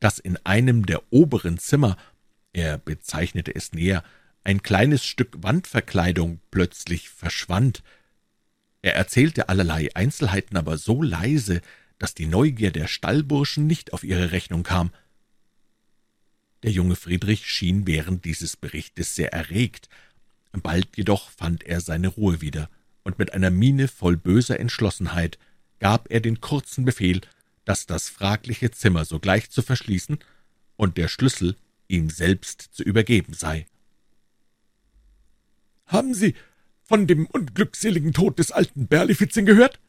dass 0.00 0.18
in 0.18 0.36
einem 0.44 0.84
der 0.84 1.00
oberen 1.10 1.58
Zimmer, 1.58 1.96
er 2.52 2.78
bezeichnete 2.78 3.54
es 3.54 3.72
näher, 3.72 4.02
ein 4.42 4.62
kleines 4.62 5.04
Stück 5.04 5.44
Wandverkleidung 5.44 6.40
plötzlich 6.50 7.08
verschwand. 7.08 7.84
Er 8.84 8.96
erzählte 8.96 9.48
allerlei 9.48 9.88
Einzelheiten, 9.96 10.58
aber 10.58 10.76
so 10.76 11.02
leise, 11.02 11.62
dass 11.98 12.12
die 12.12 12.26
Neugier 12.26 12.70
der 12.70 12.86
Stallburschen 12.86 13.66
nicht 13.66 13.94
auf 13.94 14.04
ihre 14.04 14.30
Rechnung 14.30 14.62
kam. 14.62 14.90
Der 16.62 16.70
junge 16.70 16.94
Friedrich 16.94 17.46
schien 17.46 17.86
während 17.86 18.26
dieses 18.26 18.58
Berichtes 18.58 19.14
sehr 19.14 19.32
erregt, 19.32 19.88
bald 20.52 20.98
jedoch 20.98 21.30
fand 21.30 21.64
er 21.64 21.80
seine 21.80 22.08
Ruhe 22.08 22.42
wieder, 22.42 22.68
und 23.04 23.18
mit 23.18 23.32
einer 23.32 23.48
Miene 23.48 23.88
voll 23.88 24.18
böser 24.18 24.60
Entschlossenheit 24.60 25.38
gab 25.80 26.10
er 26.10 26.20
den 26.20 26.42
kurzen 26.42 26.84
Befehl, 26.84 27.22
dass 27.64 27.86
das 27.86 28.10
fragliche 28.10 28.70
Zimmer 28.70 29.06
sogleich 29.06 29.48
zu 29.48 29.62
verschließen 29.62 30.18
und 30.76 30.98
der 30.98 31.08
Schlüssel 31.08 31.56
ihm 31.88 32.10
selbst 32.10 32.60
zu 32.60 32.82
übergeben 32.82 33.32
sei. 33.32 33.64
»Haben 35.86 36.12
Sie 36.12 36.34
von 36.84 37.06
dem 37.06 37.26
unglückseligen 37.26 38.12
Tod 38.12 38.38
des 38.38 38.52
alten 38.52 38.86
Berlifitzing 38.86 39.46
gehört?« 39.46 39.80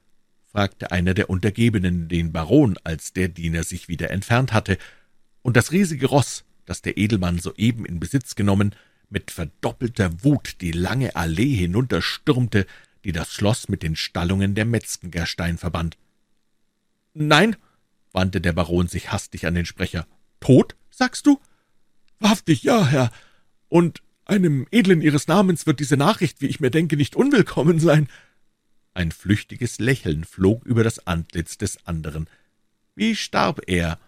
fragte 0.51 0.91
einer 0.91 1.13
der 1.13 1.29
Untergebenen 1.29 2.07
den 2.07 2.31
Baron, 2.31 2.77
als 2.83 3.11
der 3.11 3.27
Diener 3.27 3.63
sich 3.63 3.87
wieder 3.87 4.09
entfernt 4.09 4.53
hatte, 4.53 4.77
und 5.41 5.57
das 5.57 5.71
riesige 5.71 6.07
Ross, 6.07 6.45
das 6.65 6.81
der 6.81 6.97
Edelmann 6.97 7.39
soeben 7.39 7.85
in 7.85 7.99
Besitz 7.99 8.35
genommen, 8.35 8.73
mit 9.09 9.31
verdoppelter 9.31 10.23
Wut 10.23 10.61
die 10.61 10.71
lange 10.71 11.15
Allee 11.15 11.53
hinunterstürmte, 11.55 12.65
die 13.03 13.11
das 13.11 13.31
Schloss 13.31 13.69
mit 13.69 13.83
den 13.83 13.95
Stallungen 13.95 14.55
der 14.55 14.65
Metzgengerstein 14.65 15.57
verband. 15.57 15.97
»Nein«, 17.13 17.55
wandte 18.11 18.41
der 18.41 18.53
Baron 18.53 18.87
sich 18.87 19.11
hastig 19.11 19.45
an 19.45 19.55
den 19.55 19.65
Sprecher. 19.65 20.07
»Tot, 20.39 20.75
sagst 20.89 21.27
du?« 21.27 21.39
»Wahrhaftig, 22.19 22.63
ja, 22.63 22.87
Herr. 22.87 23.11
Und 23.67 24.01
einem 24.25 24.67
Edlen 24.71 25.01
Ihres 25.01 25.27
Namens 25.27 25.65
wird 25.65 25.79
diese 25.79 25.97
Nachricht, 25.97 26.41
wie 26.41 26.47
ich 26.47 26.59
mir 26.59 26.71
denke, 26.71 26.97
nicht 26.97 27.15
unwillkommen 27.15 27.79
sein.« 27.79 28.07
Ein 28.93 29.11
flüchtiges 29.11 29.79
Lächeln 29.79 30.23
flog 30.23 30.65
über 30.65 30.83
das 30.83 31.05
Antlitz 31.05 31.57
des 31.57 31.85
anderen. 31.85 32.27
»Wie 32.95 33.15
starb 33.15 33.61
er?« 33.67 33.99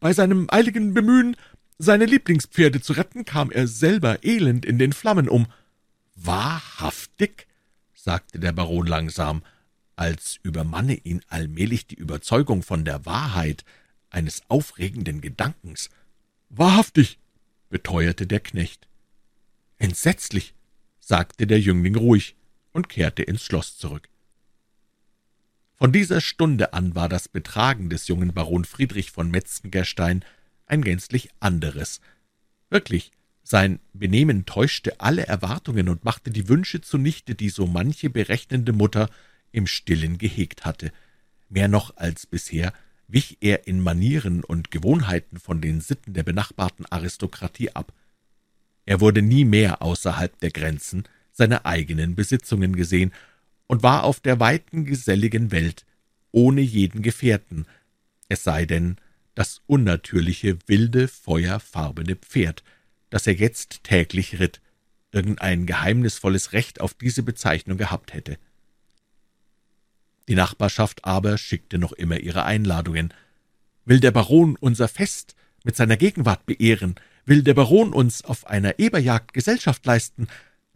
»Bei 0.00 0.12
seinem 0.12 0.48
eiligen 0.50 0.92
Bemühen, 0.92 1.36
seine 1.78 2.06
Lieblingspferde 2.06 2.80
zu 2.80 2.94
retten, 2.94 3.24
kam 3.24 3.50
er 3.50 3.68
selber 3.68 4.24
elend 4.24 4.64
in 4.64 4.78
den 4.78 4.92
Flammen 4.92 5.28
um.« 5.28 5.46
»Wahrhaftig?« 6.16 7.46
sagte 7.94 8.40
der 8.40 8.52
Baron 8.52 8.86
langsam, 8.86 9.42
als 9.94 10.38
übermanne 10.42 10.94
ihn 10.94 11.22
allmählich 11.28 11.86
die 11.86 11.94
Überzeugung 11.94 12.62
von 12.62 12.84
der 12.84 13.06
Wahrheit 13.06 13.64
eines 14.10 14.42
aufregenden 14.48 15.20
Gedankens. 15.20 15.90
»Wahrhaftig«, 16.50 17.18
beteuerte 17.70 18.26
der 18.26 18.40
Knecht. 18.40 18.88
Entsetzlich, 19.82 20.54
sagte 21.00 21.48
der 21.48 21.58
Jüngling 21.58 21.96
ruhig 21.96 22.36
und 22.70 22.88
kehrte 22.88 23.24
ins 23.24 23.42
Schloss 23.42 23.76
zurück. 23.76 24.08
Von 25.74 25.90
dieser 25.90 26.20
Stunde 26.20 26.72
an 26.72 26.94
war 26.94 27.08
das 27.08 27.26
Betragen 27.26 27.90
des 27.90 28.06
jungen 28.06 28.32
Baron 28.32 28.64
Friedrich 28.64 29.10
von 29.10 29.28
Metzengerstein 29.28 30.24
ein 30.66 30.82
gänzlich 30.82 31.30
anderes. 31.40 32.00
Wirklich, 32.70 33.10
sein 33.42 33.80
Benehmen 33.92 34.46
täuschte 34.46 35.00
alle 35.00 35.26
Erwartungen 35.26 35.88
und 35.88 36.04
machte 36.04 36.30
die 36.30 36.48
Wünsche 36.48 36.80
zunichte, 36.80 37.34
die 37.34 37.48
so 37.48 37.66
manche 37.66 38.08
berechnende 38.08 38.72
Mutter 38.72 39.10
im 39.50 39.66
stillen 39.66 40.16
gehegt 40.16 40.64
hatte. 40.64 40.92
Mehr 41.48 41.66
noch 41.66 41.96
als 41.96 42.24
bisher 42.24 42.72
wich 43.08 43.38
er 43.40 43.66
in 43.66 43.80
Manieren 43.80 44.44
und 44.44 44.70
Gewohnheiten 44.70 45.40
von 45.40 45.60
den 45.60 45.80
Sitten 45.80 46.14
der 46.14 46.22
benachbarten 46.22 46.86
Aristokratie 46.86 47.70
ab. 47.70 47.92
Er 48.84 49.00
wurde 49.00 49.22
nie 49.22 49.44
mehr 49.44 49.82
außerhalb 49.82 50.38
der 50.40 50.50
Grenzen 50.50 51.04
seiner 51.32 51.66
eigenen 51.66 52.14
Besitzungen 52.14 52.76
gesehen 52.76 53.12
und 53.66 53.82
war 53.82 54.04
auf 54.04 54.20
der 54.20 54.40
weiten, 54.40 54.84
geselligen 54.84 55.50
Welt 55.50 55.86
ohne 56.32 56.62
jeden 56.62 57.02
Gefährten, 57.02 57.66
es 58.28 58.42
sei 58.42 58.64
denn 58.64 58.96
das 59.34 59.60
unnatürliche, 59.66 60.58
wilde, 60.66 61.08
feuerfarbene 61.08 62.16
Pferd, 62.16 62.64
das 63.10 63.26
er 63.26 63.34
jetzt 63.34 63.84
täglich 63.84 64.40
ritt, 64.40 64.60
irgendein 65.10 65.66
geheimnisvolles 65.66 66.52
Recht 66.52 66.80
auf 66.80 66.94
diese 66.94 67.22
Bezeichnung 67.22 67.76
gehabt 67.76 68.14
hätte. 68.14 68.38
Die 70.28 70.34
Nachbarschaft 70.34 71.04
aber 71.04 71.36
schickte 71.36 71.78
noch 71.78 71.92
immer 71.92 72.18
ihre 72.18 72.44
Einladungen. 72.44 73.12
Will 73.84 74.00
der 74.00 74.12
Baron 74.12 74.56
unser 74.58 74.88
Fest 74.88 75.34
mit 75.64 75.76
seiner 75.76 75.96
Gegenwart 75.96 76.46
beehren? 76.46 76.94
Will 77.24 77.42
der 77.42 77.54
Baron 77.54 77.92
uns 77.92 78.24
auf 78.24 78.46
einer 78.46 78.78
Eberjagd 78.78 79.32
Gesellschaft 79.32 79.86
leisten? 79.86 80.26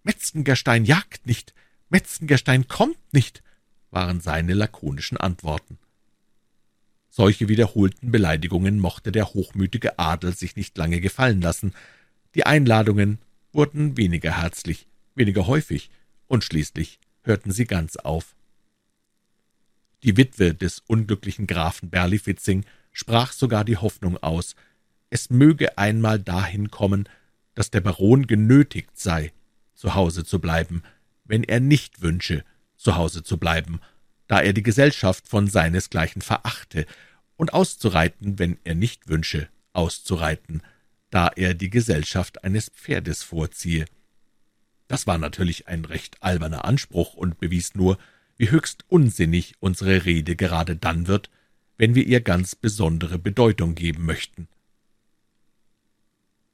Metzengerstein 0.05 0.85
jagt 0.85 1.27
nicht, 1.27 1.55
Metzengerstein 1.89 2.69
kommt 2.69 3.13
nicht, 3.13 3.43
waren 3.91 4.21
seine 4.21 4.55
lakonischen 4.55 5.19
Antworten. 5.19 5.79
Solche 7.09 7.49
wiederholten 7.49 8.13
Beleidigungen 8.13 8.79
mochte 8.79 9.11
der 9.11 9.33
hochmütige 9.33 9.99
Adel 9.99 10.37
sich 10.37 10.55
nicht 10.55 10.77
lange 10.77 11.01
gefallen 11.01 11.41
lassen. 11.41 11.75
Die 12.35 12.45
Einladungen 12.45 13.19
wurden 13.53 13.97
weniger 13.97 14.41
herzlich, 14.41 14.87
weniger 15.15 15.47
häufig, 15.47 15.91
und 16.29 16.45
schließlich 16.45 17.01
hörten 17.23 17.53
sie 17.53 17.65
ganz 17.65 17.97
auf. 17.97 18.37
Die 20.03 20.17
Witwe 20.17 20.55
des 20.55 20.83
unglücklichen 20.87 21.47
Grafen 21.47 21.89
Berlifitzing 21.89 22.65
sprach 22.93 23.33
sogar 23.33 23.65
die 23.65 23.79
Hoffnung 23.79 24.19
aus, 24.19 24.55
es 25.11 25.31
möge 25.31 25.79
einmal 25.79 26.19
dahin 26.19 26.71
kommen, 26.71 27.09
dass 27.55 27.71
der 27.71 27.81
Baron 27.81 28.27
genötigt 28.27 28.99
sei, 28.99 29.33
zu 29.75 29.95
Hause 29.95 30.25
zu 30.25 30.41
bleiben, 30.41 30.83
wenn 31.25 31.45
er 31.45 31.61
nicht 31.61 32.03
wünsche, 32.03 32.45
zu 32.77 32.97
Hause 32.97 33.23
zu 33.23 33.39
bleiben, 33.39 33.81
da 34.29 34.41
er 34.41 34.53
die 34.53 34.63
Gesellschaft 34.63 35.29
von 35.29 35.49
seinesgleichen 35.49 36.23
verachte, 36.23 36.87
und 37.37 37.53
auszureiten, 37.53 38.39
wenn 38.39 38.59
er 38.65 38.75
nicht 38.75 39.09
wünsche, 39.09 39.49
auszureiten, 39.73 40.63
da 41.11 41.29
er 41.29 41.55
die 41.55 41.71
Gesellschaft 41.71 42.45
eines 42.45 42.71
Pferdes 42.71 43.23
vorziehe. 43.23 43.85
Das 44.89 45.07
war 45.07 45.19
natürlich 45.19 45.69
ein 45.69 45.85
recht 45.85 46.23
alberner 46.23 46.65
Anspruch 46.65 47.15
und 47.15 47.39
bewies 47.39 47.75
nur, 47.75 47.99
wie 48.37 48.51
höchst 48.51 48.85
unsinnig 48.89 49.55
unsere 49.61 50.05
Rede 50.05 50.37
gerade 50.37 50.77
dann 50.77 51.07
wird, 51.07 51.31
wenn 51.79 51.95
wir 51.95 52.07
ihr 52.07 52.21
ganz 52.21 52.55
besondere 52.55 53.19
Bedeutung 53.19 53.75
geben 53.75 54.07
möchten. 54.07 54.49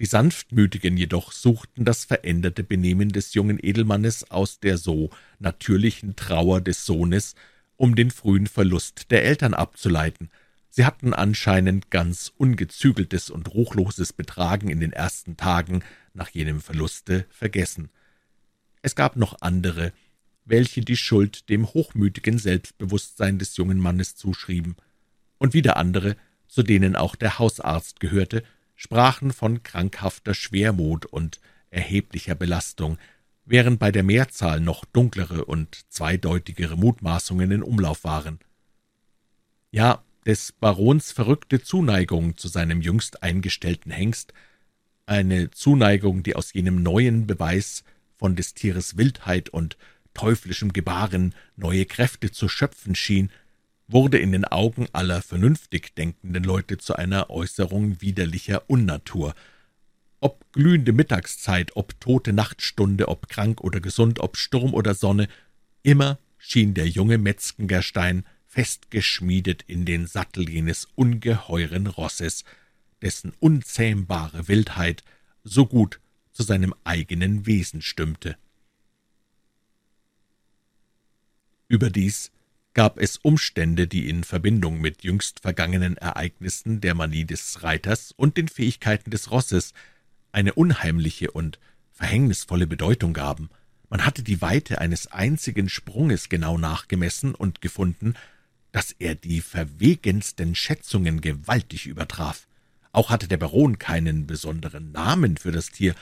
Die 0.03 0.07
Sanftmütigen 0.07 0.97
jedoch 0.97 1.31
suchten 1.31 1.85
das 1.85 2.05
veränderte 2.05 2.65
Benehmen 2.65 3.11
des 3.11 3.35
jungen 3.35 3.61
Edelmannes 3.63 4.33
aus 4.33 4.59
der 4.59 4.77
so 4.77 5.11
natürlichen 5.39 6.17
Trauer 6.17 6.61
des 6.61 6.85
Sohnes, 6.85 7.37
um 7.77 7.95
den 7.95 8.11
frühen 8.11 8.49
Verlust 8.49 9.13
der 9.13 9.25
Eltern 9.25 9.55
abzuleiten. 9.55 10.29
Sie 10.71 10.85
hatten 10.85 11.15
anscheinend 11.15 11.93
ganz 11.93 12.33
ungezügeltes 12.37 13.31
und 13.31 13.55
ruchloses 13.55 14.13
Betragen 14.13 14.71
in 14.71 14.81
den 14.81 14.93
ersten 14.93 15.37
Tagen 15.37 15.85
nach 16.15 16.31
jenem 16.31 16.61
Verluste 16.61 17.25
vergessen. 17.31 17.89
Es 18.83 18.97
gab 18.97 19.15
noch 19.15 19.37
andere, 19.41 19.93
welche 20.45 20.81
die 20.81 20.97
Schuld 20.97 21.49
dem 21.49 21.65
hochmütigen 21.69 22.39
Selbstbewusstsein 22.39 23.39
des 23.39 23.57
jungen 23.57 23.79
Mannes 23.79 24.17
zuschrieben, 24.17 24.75
und 25.39 25.55
wieder 25.55 25.77
andere, 25.77 26.17
zu 26.49 26.65
denen 26.65 26.97
auch 26.97 27.15
der 27.15 27.39
Hausarzt 27.39 28.01
gehörte, 28.01 28.43
sprachen 28.83 29.33
von 29.33 29.63
krankhafter 29.63 30.35
Schwermut 30.35 31.07
und 31.07 31.41
erheblicher 31.71 32.35
Belastung, 32.35 32.99
während 33.45 33.79
bei 33.79 33.93
der 33.93 34.03
Mehrzahl 34.03 34.59
noch 34.59 34.85
dunklere 34.85 35.45
und 35.45 35.85
zweideutigere 35.89 36.77
Mutmaßungen 36.77 37.53
in 37.53 37.63
Umlauf 37.63 38.03
waren. 38.03 38.41
Ja, 39.71 40.03
des 40.27 40.51
Barons 40.51 41.13
verrückte 41.13 41.63
Zuneigung 41.63 42.37
zu 42.37 42.49
seinem 42.49 42.81
jüngst 42.81 43.23
eingestellten 43.23 43.93
Hengst, 43.93 44.33
eine 45.07 45.53
Zuneigung, 45.53 46.25
die 46.25 46.35
aus 46.35 46.53
jenem 46.53 46.83
neuen 46.83 47.29
Beweis 47.29 47.85
von 48.17 48.35
des 48.35 48.53
Tieres 48.53 48.97
Wildheit 48.97 49.49
und 49.49 49.77
teuflischem 50.13 50.73
Gebaren 50.73 51.37
neue 51.55 51.87
Kräfte 51.87 52.33
zu 52.33 52.49
schöpfen 52.49 52.97
schien, 52.97 53.31
wurde 53.93 54.19
in 54.19 54.33
den 54.33 54.45
Augen 54.45 54.87
aller 54.93 55.23
vernünftig 55.23 55.95
denkenden 55.95 56.45
Leute 56.45 56.79
zu 56.79 56.97
einer 56.97 57.31
Äußerung 57.31 58.01
widerlicher 58.01 58.69
Unnatur. 58.69 59.35
Ob 60.21 60.53
glühende 60.53 60.93
Mittagszeit, 60.93 61.77
ob 61.77 62.01
tote 62.01 62.33
Nachtstunde, 62.33 63.09
ob 63.09 63.29
krank 63.29 63.61
oder 63.61 63.81
gesund, 63.81 64.21
ob 64.21 64.37
Sturm 64.37 64.75
oder 64.75 64.95
Sonne, 64.95 65.29
immer 65.83 66.19
schien 66.39 66.75
der 66.75 66.89
junge 66.89 67.19
Metzgengerstein 67.19 68.25
festgeschmiedet 68.47 69.63
in 69.67 69.85
den 69.85 70.07
Sattel 70.07 70.49
jenes 70.49 70.87
ungeheuren 70.95 71.87
Rosses, 71.87 72.45
dessen 73.01 73.33
unzähmbare 73.41 74.49
Wildheit 74.49 75.03
so 75.45 75.67
gut 75.67 76.01
zu 76.33 76.43
seinem 76.43 76.75
eigenen 76.85 77.47
Wesen 77.47 77.83
stimmte. 77.83 78.37
Überdies 81.69 82.31
gab 82.75 82.99
es 82.99 83.19
Umstände, 83.19 83.87
die 83.87 84.09
in 84.09 84.25
Verbindung 84.25 84.81
mit 84.81 85.05
jüngst 85.05 85.41
vergangenen 85.41 85.97
Ereignissen 85.97 86.81
der 86.81 86.95
Manie 86.95 87.25
des 87.25 87.63
Reiters 87.63 88.13
und 88.13 88.37
den 88.37 88.49
Fähigkeiten 88.49 89.11
des 89.11 89.31
Rosses 89.31 89.75
eine 90.33 90.55
unheimliche 90.55 91.31
und 91.31 91.59
verhängnisvolle 91.93 92.67
Bedeutung 92.67 93.13
gaben. 93.13 93.51
Man 93.91 94.07
hatte 94.07 94.23
die 94.23 94.41
Weite 94.41 94.81
eines 94.81 95.13
einzigen 95.13 95.69
Sprunges 95.69 96.31
genau 96.31 96.57
nachgemessen 96.57 97.35
und 97.35 97.61
gefunden, 97.61 98.15
dass 98.73 98.93
er 98.99 99.15
die 99.15 99.43
verwegensten 99.43 100.55
Schätzungen 100.55 101.21
gewaltig 101.21 101.87
übertraf. 101.87 102.47
Auch 102.93 103.11
hatte 103.11 103.29
der 103.29 103.37
Baron 103.37 103.79
keinen 103.79 104.27
besonderen 104.27 104.93
Namen 104.93 105.37
für 105.37 105.53
das 105.53 105.71
Tier, 105.71 105.95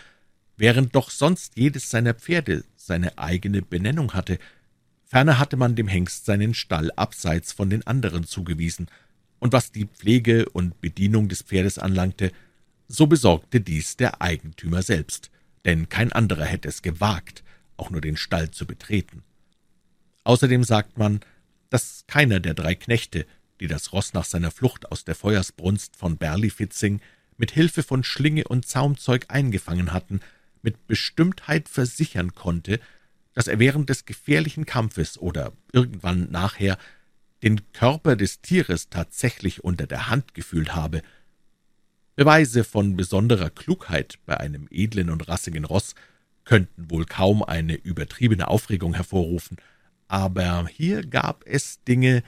während 0.57 0.95
doch 0.95 1.11
sonst 1.11 1.57
jedes 1.57 1.91
seiner 1.91 2.15
Pferde 2.15 2.65
seine 2.77 3.19
eigene 3.19 3.63
Benennung 3.63 4.15
hatte, 4.15 4.39
Ferner 5.11 5.41
hatte 5.41 5.57
man 5.57 5.75
dem 5.75 5.89
Hengst 5.89 6.25
seinen 6.25 6.55
Stall 6.55 6.93
abseits 6.93 7.53
von 7.53 7.69
den 7.69 7.85
anderen 7.85 8.25
zugewiesen, 8.25 8.87
und 9.41 9.53
was 9.53 9.73
die 9.73 9.87
Pflege 9.87 10.49
und 10.51 10.81
Bedienung 10.81 11.29
des 11.29 11.43
Pferdes 11.43 11.81
anlangte, 11.81 12.31
so 12.87 13.09
besorgte 13.09 13.61
dies 13.61 13.97
der 13.97 14.23
Eigentümer 14.23 14.83
selbst, 14.83 15.33
denn 15.65 15.89
kein 15.89 16.13
anderer 16.13 16.45
hätte 16.45 16.69
es 16.69 16.83
gewagt, 16.83 17.43
auch 17.77 17.91
nur 17.91 18.01
den 18.01 18.17
Stall 18.17 18.53
zu 18.53 18.67
betreten. 18.67 19.25
Außerdem 20.23 20.63
sagt 20.63 20.97
man, 20.97 21.19
dass 21.71 22.05
keiner 22.07 22.39
der 22.39 22.55
drei 22.55 22.77
Knechte, 22.77 23.27
die 23.59 23.67
das 23.67 23.93
Ross 23.93 24.13
nach 24.13 24.25
seiner 24.25 24.53
Flucht 24.53 24.93
aus 24.93 25.05
der 25.05 25.17
Feuersbrunst 25.17 25.97
von 25.97 26.19
Berlifitzing 26.19 27.01
mit 27.37 27.51
Hilfe 27.51 27.83
von 27.83 28.05
Schlinge 28.05 28.45
und 28.45 28.65
Zaumzeug 28.65 29.25
eingefangen 29.27 29.93
hatten, 29.93 30.21
mit 30.63 30.87
Bestimmtheit 30.87 31.69
versichern 31.69 32.33
konnte, 32.37 32.79
dass 33.35 33.47
er 33.47 33.59
während 33.59 33.89
des 33.89 34.05
gefährlichen 34.05 34.67
Kampfes 34.67 35.19
oder 35.19 35.53
irgendwann 35.73 36.31
nachher 36.31 36.79
den 37.43 37.73
Körper 37.73 38.17
des 38.17 38.41
Tieres 38.41 38.91
tatsächlich 38.91 39.65
unter 39.65 39.87
der 39.87 40.09
Hand 40.09 40.35
gefühlt 40.35 40.75
habe. 40.75 41.03
Beweise 42.17 42.65
von 42.65 42.97
besonderer 42.97 43.51
Klugheit 43.51 44.19
bei 44.27 44.39
einem 44.39 44.69
edlen 44.71 45.11
und 45.11 45.29
rassigen 45.29 45.65
Ross 45.65 45.95
könnten 46.45 46.91
wohl 46.91 47.07
kaum 47.07 47.43
eine 47.43 47.75
übertriebene 47.75 48.49
Aufregung 48.49 48.95
hervorrufen, 48.95 49.57
aber 50.09 50.67
hier 50.67 51.07
gab 51.07 51.45
es 51.47 51.83
Dinge, 51.85 52.23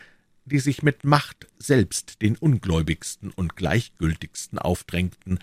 die 0.45 0.61
sich 0.61 0.83
mit 0.83 1.05
Macht 1.05 1.49
selbst 1.59 2.23
den 2.23 2.37
ungläubigsten 2.37 3.31
und 3.31 3.57
gleichgültigsten 3.57 4.59
aufdrängten, 4.59 5.38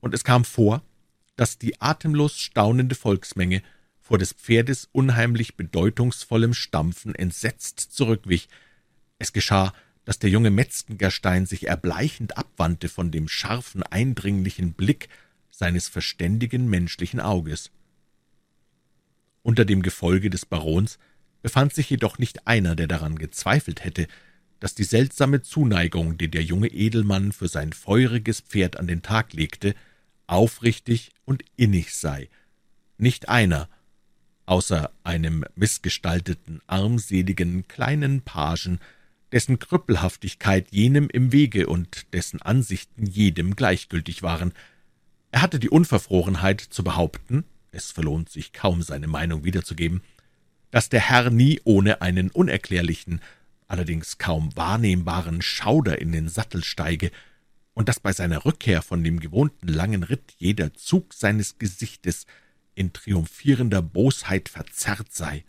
und 0.00 0.14
es 0.14 0.24
kam 0.24 0.44
vor, 0.44 0.82
dass 1.36 1.58
die 1.58 1.80
atemlos 1.80 2.38
staunende 2.38 2.94
Volksmenge 2.94 3.62
vor 4.10 4.18
des 4.18 4.32
Pferdes 4.32 4.88
unheimlich 4.90 5.56
bedeutungsvollem 5.56 6.52
Stampfen 6.52 7.14
entsetzt 7.14 7.78
zurückwich. 7.78 8.48
Es 9.20 9.32
geschah, 9.32 9.72
dass 10.04 10.18
der 10.18 10.30
junge 10.30 10.50
Metzgengerstein 10.50 11.46
sich 11.46 11.68
erbleichend 11.68 12.36
abwandte 12.36 12.88
von 12.88 13.12
dem 13.12 13.28
scharfen, 13.28 13.84
eindringlichen 13.84 14.72
Blick 14.72 15.10
seines 15.52 15.86
verständigen 15.86 16.68
menschlichen 16.68 17.20
Auges. 17.20 17.70
Unter 19.44 19.64
dem 19.64 19.80
Gefolge 19.80 20.28
des 20.28 20.44
Barons 20.44 20.98
befand 21.40 21.72
sich 21.72 21.88
jedoch 21.88 22.18
nicht 22.18 22.48
einer, 22.48 22.74
der 22.74 22.88
daran 22.88 23.16
gezweifelt 23.16 23.84
hätte, 23.84 24.08
dass 24.58 24.74
die 24.74 24.82
seltsame 24.82 25.42
Zuneigung, 25.42 26.18
die 26.18 26.28
der 26.28 26.42
junge 26.42 26.66
Edelmann 26.66 27.30
für 27.30 27.46
sein 27.46 27.72
feuriges 27.72 28.40
Pferd 28.40 28.76
an 28.76 28.88
den 28.88 29.02
Tag 29.02 29.34
legte, 29.34 29.76
aufrichtig 30.26 31.12
und 31.24 31.44
innig 31.54 31.94
sei. 31.94 32.28
Nicht 32.98 33.28
einer, 33.28 33.68
außer 34.50 34.90
einem 35.04 35.44
missgestalteten, 35.54 36.60
armseligen, 36.66 37.68
kleinen 37.68 38.22
Pagen, 38.22 38.80
dessen 39.30 39.60
Krüppelhaftigkeit 39.60 40.66
jenem 40.72 41.08
im 41.08 41.30
Wege 41.30 41.68
und 41.68 42.12
dessen 42.12 42.42
Ansichten 42.42 43.06
jedem 43.06 43.54
gleichgültig 43.54 44.24
waren. 44.24 44.52
Er 45.30 45.42
hatte 45.42 45.60
die 45.60 45.70
Unverfrorenheit 45.70 46.60
zu 46.60 46.82
behaupten, 46.82 47.44
es 47.70 47.92
verlohnt 47.92 48.28
sich 48.28 48.52
kaum 48.52 48.82
seine 48.82 49.06
Meinung 49.06 49.44
wiederzugeben, 49.44 50.02
dass 50.72 50.88
der 50.88 51.08
Herr 51.08 51.30
nie 51.30 51.60
ohne 51.62 52.02
einen 52.02 52.28
unerklärlichen, 52.32 53.20
allerdings 53.68 54.18
kaum 54.18 54.56
wahrnehmbaren 54.56 55.42
Schauder 55.42 56.00
in 56.00 56.10
den 56.10 56.28
Sattel 56.28 56.64
steige 56.64 57.12
und 57.72 57.88
dass 57.88 58.00
bei 58.00 58.12
seiner 58.12 58.44
Rückkehr 58.44 58.82
von 58.82 59.04
dem 59.04 59.20
gewohnten 59.20 59.68
langen 59.68 60.02
Ritt 60.02 60.34
jeder 60.38 60.74
Zug 60.74 61.14
seines 61.14 61.58
Gesichtes 61.58 62.26
in 62.74 62.92
triumphierender 62.92 63.82
Bosheit 63.82 64.48
verzerrt 64.48 65.12
sei. 65.12 65.44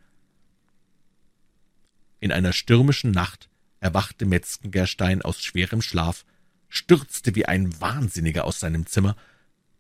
In 2.20 2.32
einer 2.32 2.54
stürmischen 2.54 3.12
Nacht 3.12 3.50
erwachte 3.80 4.26
Metzgengerstein 4.26 5.22
aus 5.22 5.42
schwerem 5.42 5.82
Schlaf, 5.82 6.26
stürzte 6.70 7.36
wie 7.36 7.46
ein 7.46 7.80
Wahnsinniger 7.82 8.46
aus 8.46 8.60
seinem 8.60 8.86
Zimmer, 8.86 9.16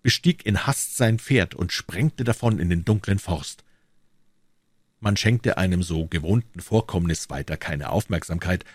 bestieg 0.01 0.45
in 0.45 0.65
Hast 0.65 0.97
sein 0.97 1.19
Pferd 1.19 1.55
und 1.55 1.71
sprengte 1.71 2.23
davon 2.23 2.59
in 2.59 2.69
den 2.69 2.83
dunklen 2.83 3.19
Forst. 3.19 3.63
Man 4.99 5.17
schenkte 5.17 5.57
einem 5.57 5.83
so 5.83 6.07
gewohnten 6.07 6.59
Vorkommnis 6.59 7.29
weiter 7.29 7.57
keine 7.57 7.89
Aufmerksamkeit, 7.89 8.65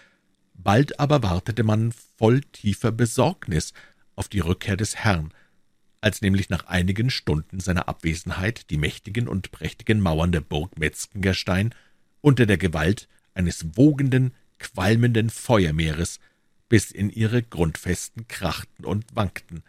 bald 0.54 0.98
aber 0.98 1.22
wartete 1.22 1.62
man 1.62 1.92
voll 2.16 2.40
tiefer 2.40 2.92
Besorgnis 2.92 3.72
auf 4.14 4.28
die 4.28 4.40
Rückkehr 4.40 4.76
des 4.76 4.96
Herrn, 4.96 5.32
als 6.06 6.22
nämlich 6.22 6.50
nach 6.50 6.66
einigen 6.66 7.10
Stunden 7.10 7.58
seiner 7.58 7.88
Abwesenheit 7.88 8.70
die 8.70 8.76
mächtigen 8.76 9.26
und 9.26 9.50
prächtigen 9.50 9.98
Mauern 9.98 10.30
der 10.30 10.40
Burg 10.40 10.78
Metzgengerstein 10.78 11.74
unter 12.20 12.46
der 12.46 12.58
Gewalt 12.58 13.08
eines 13.34 13.76
wogenden, 13.76 14.32
qualmenden 14.60 15.30
Feuermeeres 15.30 16.20
bis 16.68 16.92
in 16.92 17.10
ihre 17.10 17.42
Grundfesten 17.42 18.28
krachten 18.28 18.84
und 18.84 19.16
wankten. 19.16 19.64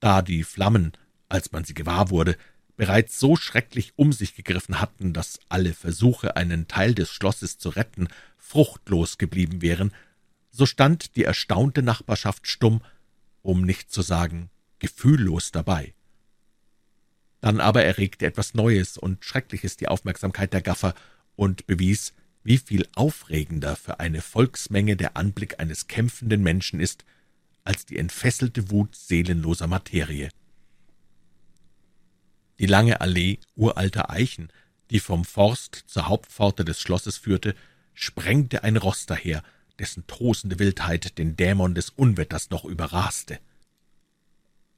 Da 0.00 0.22
die 0.22 0.42
Flammen, 0.42 0.92
als 1.28 1.52
man 1.52 1.64
sie 1.64 1.74
gewahr 1.74 2.08
wurde, 2.08 2.38
bereits 2.78 3.20
so 3.20 3.36
schrecklich 3.36 3.92
um 3.96 4.10
sich 4.10 4.34
gegriffen 4.34 4.80
hatten, 4.80 5.12
dass 5.12 5.38
alle 5.50 5.74
Versuche, 5.74 6.34
einen 6.36 6.66
Teil 6.66 6.94
des 6.94 7.10
Schlosses 7.10 7.58
zu 7.58 7.68
retten, 7.68 8.08
fruchtlos 8.38 9.18
geblieben 9.18 9.60
wären, 9.60 9.92
so 10.50 10.64
stand 10.64 11.14
die 11.16 11.24
erstaunte 11.24 11.82
Nachbarschaft 11.82 12.48
stumm, 12.48 12.80
um 13.42 13.66
nicht 13.66 13.92
zu 13.92 14.00
sagen 14.00 14.48
gefühllos 14.84 15.50
dabei. 15.50 15.94
Dann 17.40 17.60
aber 17.60 17.84
erregte 17.84 18.26
etwas 18.26 18.52
Neues 18.52 18.98
und 18.98 19.24
Schreckliches 19.24 19.76
die 19.76 19.88
Aufmerksamkeit 19.88 20.52
der 20.52 20.60
Gaffer 20.60 20.94
und 21.36 21.66
bewies, 21.66 22.12
wie 22.42 22.58
viel 22.58 22.86
aufregender 22.94 23.76
für 23.76 23.98
eine 23.98 24.20
Volksmenge 24.20 24.96
der 24.96 25.16
Anblick 25.16 25.58
eines 25.58 25.88
kämpfenden 25.88 26.42
Menschen 26.42 26.80
ist, 26.80 27.04
als 27.64 27.86
die 27.86 27.96
entfesselte 27.96 28.70
Wut 28.70 28.94
seelenloser 28.94 29.66
Materie. 29.66 30.28
Die 32.58 32.66
lange 32.66 33.00
Allee 33.00 33.38
uralter 33.56 34.10
Eichen, 34.10 34.48
die 34.90 35.00
vom 35.00 35.24
Forst 35.24 35.84
zur 35.86 36.08
Hauptpforte 36.08 36.64
des 36.64 36.80
Schlosses 36.80 37.16
führte, 37.16 37.54
sprengte 37.94 38.62
ein 38.64 38.76
Ross 38.76 39.06
daher, 39.06 39.42
dessen 39.78 40.06
tosende 40.06 40.58
Wildheit 40.58 41.16
den 41.16 41.36
Dämon 41.36 41.74
des 41.74 41.88
Unwetters 41.88 42.50
noch 42.50 42.66
überraste. 42.66 43.40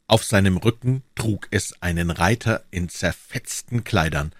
Auf 0.08 0.22
seinem 0.22 0.56
Rücken 0.56 1.02
trug 1.16 1.48
es 1.50 1.82
einen 1.82 2.10
Reiter 2.10 2.64
in 2.70 2.88
zerfetzten 2.88 3.82
Kleidern, 3.82 4.32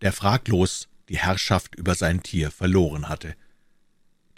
der 0.00 0.12
fraglos 0.12 0.88
die 1.10 1.18
Herrschaft 1.18 1.74
über 1.74 1.94
sein 1.94 2.22
Tier 2.22 2.50
verloren 2.50 3.10
hatte. 3.10 3.34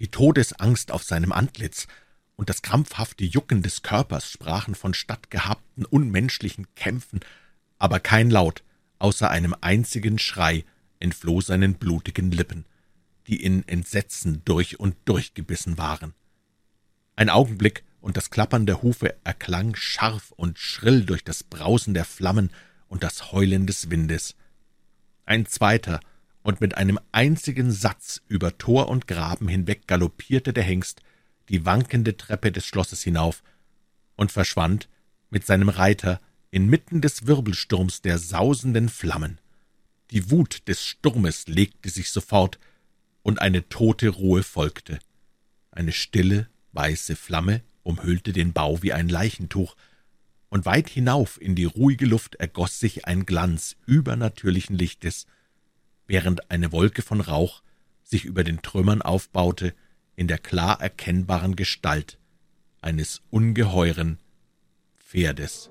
Die 0.01 0.09
Todesangst 0.09 0.91
auf 0.91 1.05
seinem 1.05 1.31
Antlitz 1.31 1.87
und 2.35 2.49
das 2.49 2.63
krampfhafte 2.63 3.25
Jucken 3.25 3.63
des 3.63 3.83
Körpers 3.83 4.29
sprachen 4.29 4.75
von 4.75 4.95
stattgehabten 4.95 5.85
unmenschlichen 5.85 6.67
Kämpfen, 6.75 7.21
aber 7.79 8.01
kein 8.01 8.29
Laut, 8.29 8.65
außer 8.99 9.31
einem 9.31 9.55
einzigen 9.61 10.19
Schrei, 10.19 10.65
entfloh 10.99 11.41
seinen 11.41 11.75
blutigen 11.75 12.33
Lippen, 12.33 12.65
die 13.29 13.41
in 13.41 13.67
Entsetzen 13.69 14.43
durch 14.45 14.81
und 14.81 14.97
durch 15.05 15.35
gebissen 15.35 15.79
waren. 15.79 16.15
Ein 17.15 17.31
Augenblick, 17.31 17.85
und 18.05 18.19
das 18.19 18.29
Klappern 18.29 18.67
der 18.67 18.83
Hufe 18.83 19.17
erklang 19.25 19.75
scharf 19.77 20.31
und 20.37 20.59
schrill 20.59 21.07
durch 21.07 21.25
das 21.25 21.43
Brausen 21.43 21.95
der 21.95 22.05
Flammen 22.05 22.51
und 22.87 23.03
das 23.03 23.33
Heulen 23.33 23.67
des 23.67 23.89
Windes. 23.89 24.37
Ein 25.25 25.47
zweiter, 25.47 26.01
und 26.43 26.61
mit 26.61 26.77
einem 26.77 27.01
einzigen 27.13 27.73
Satz 27.73 28.21
über 28.29 28.59
Tor 28.59 28.91
und 28.91 29.07
Graben 29.07 29.49
hinweg 29.49 29.87
galoppierte 29.87 30.53
der 30.53 30.65
Hengst 30.65 31.01
die 31.49 31.65
wankende 31.65 32.19
Treppe 32.19 32.53
des 32.53 32.67
Schlosses 32.67 33.03
hinauf 33.03 33.43
und 34.17 34.31
verschwand 34.31 34.91
mit 35.31 35.47
seinem 35.47 35.71
Reiter 35.71 36.21
inmitten 36.51 37.01
des 37.01 37.27
Wirbelsturms 37.27 38.03
der 38.03 38.19
sausenden 38.19 38.91
Flammen. 38.91 39.41
Die 40.11 40.31
Wut 40.31 40.69
des 40.69 40.85
Sturmes 40.85 41.47
legte 41.47 41.89
sich 41.89 42.11
sofort, 42.11 42.59
und 43.23 43.41
eine 43.41 43.67
tote 43.71 44.11
Ruhe 44.11 44.43
folgte. 44.43 44.99
Eine 45.71 45.93
stille, 45.93 46.51
weiße 46.73 47.17
Flamme 47.17 47.63
umhüllte 47.85 48.33
den 48.33 48.53
Bau 48.53 48.83
wie 48.83 48.93
ein 48.93 49.09
Leichentuch, 49.09 49.77
und 50.49 50.67
weit 50.67 50.89
hinauf 50.89 51.41
in 51.41 51.55
die 51.55 51.65
ruhige 51.65 52.07
Luft 52.07 52.37
ergoß 52.37 52.79
sich 52.79 53.07
ein 53.07 53.27
Glanz 53.27 53.77
übernatürlichen 53.87 54.77
Lichtes, 54.77 55.27
während 56.07 56.51
eine 56.51 56.71
Wolke 56.71 57.03
von 57.03 57.21
Rauch 57.21 57.63
sich 58.03 58.25
über 58.25 58.45
den 58.45 58.63
Trümmern 58.63 59.03
aufbaute 59.03 59.75
in 60.17 60.29
der 60.29 60.39
klar 60.39 60.81
erkennbaren 60.81 61.57
Gestalt 61.57 62.19
eines 62.81 63.23
ungeheuren 63.31 64.19
Pferdes. 64.97 65.71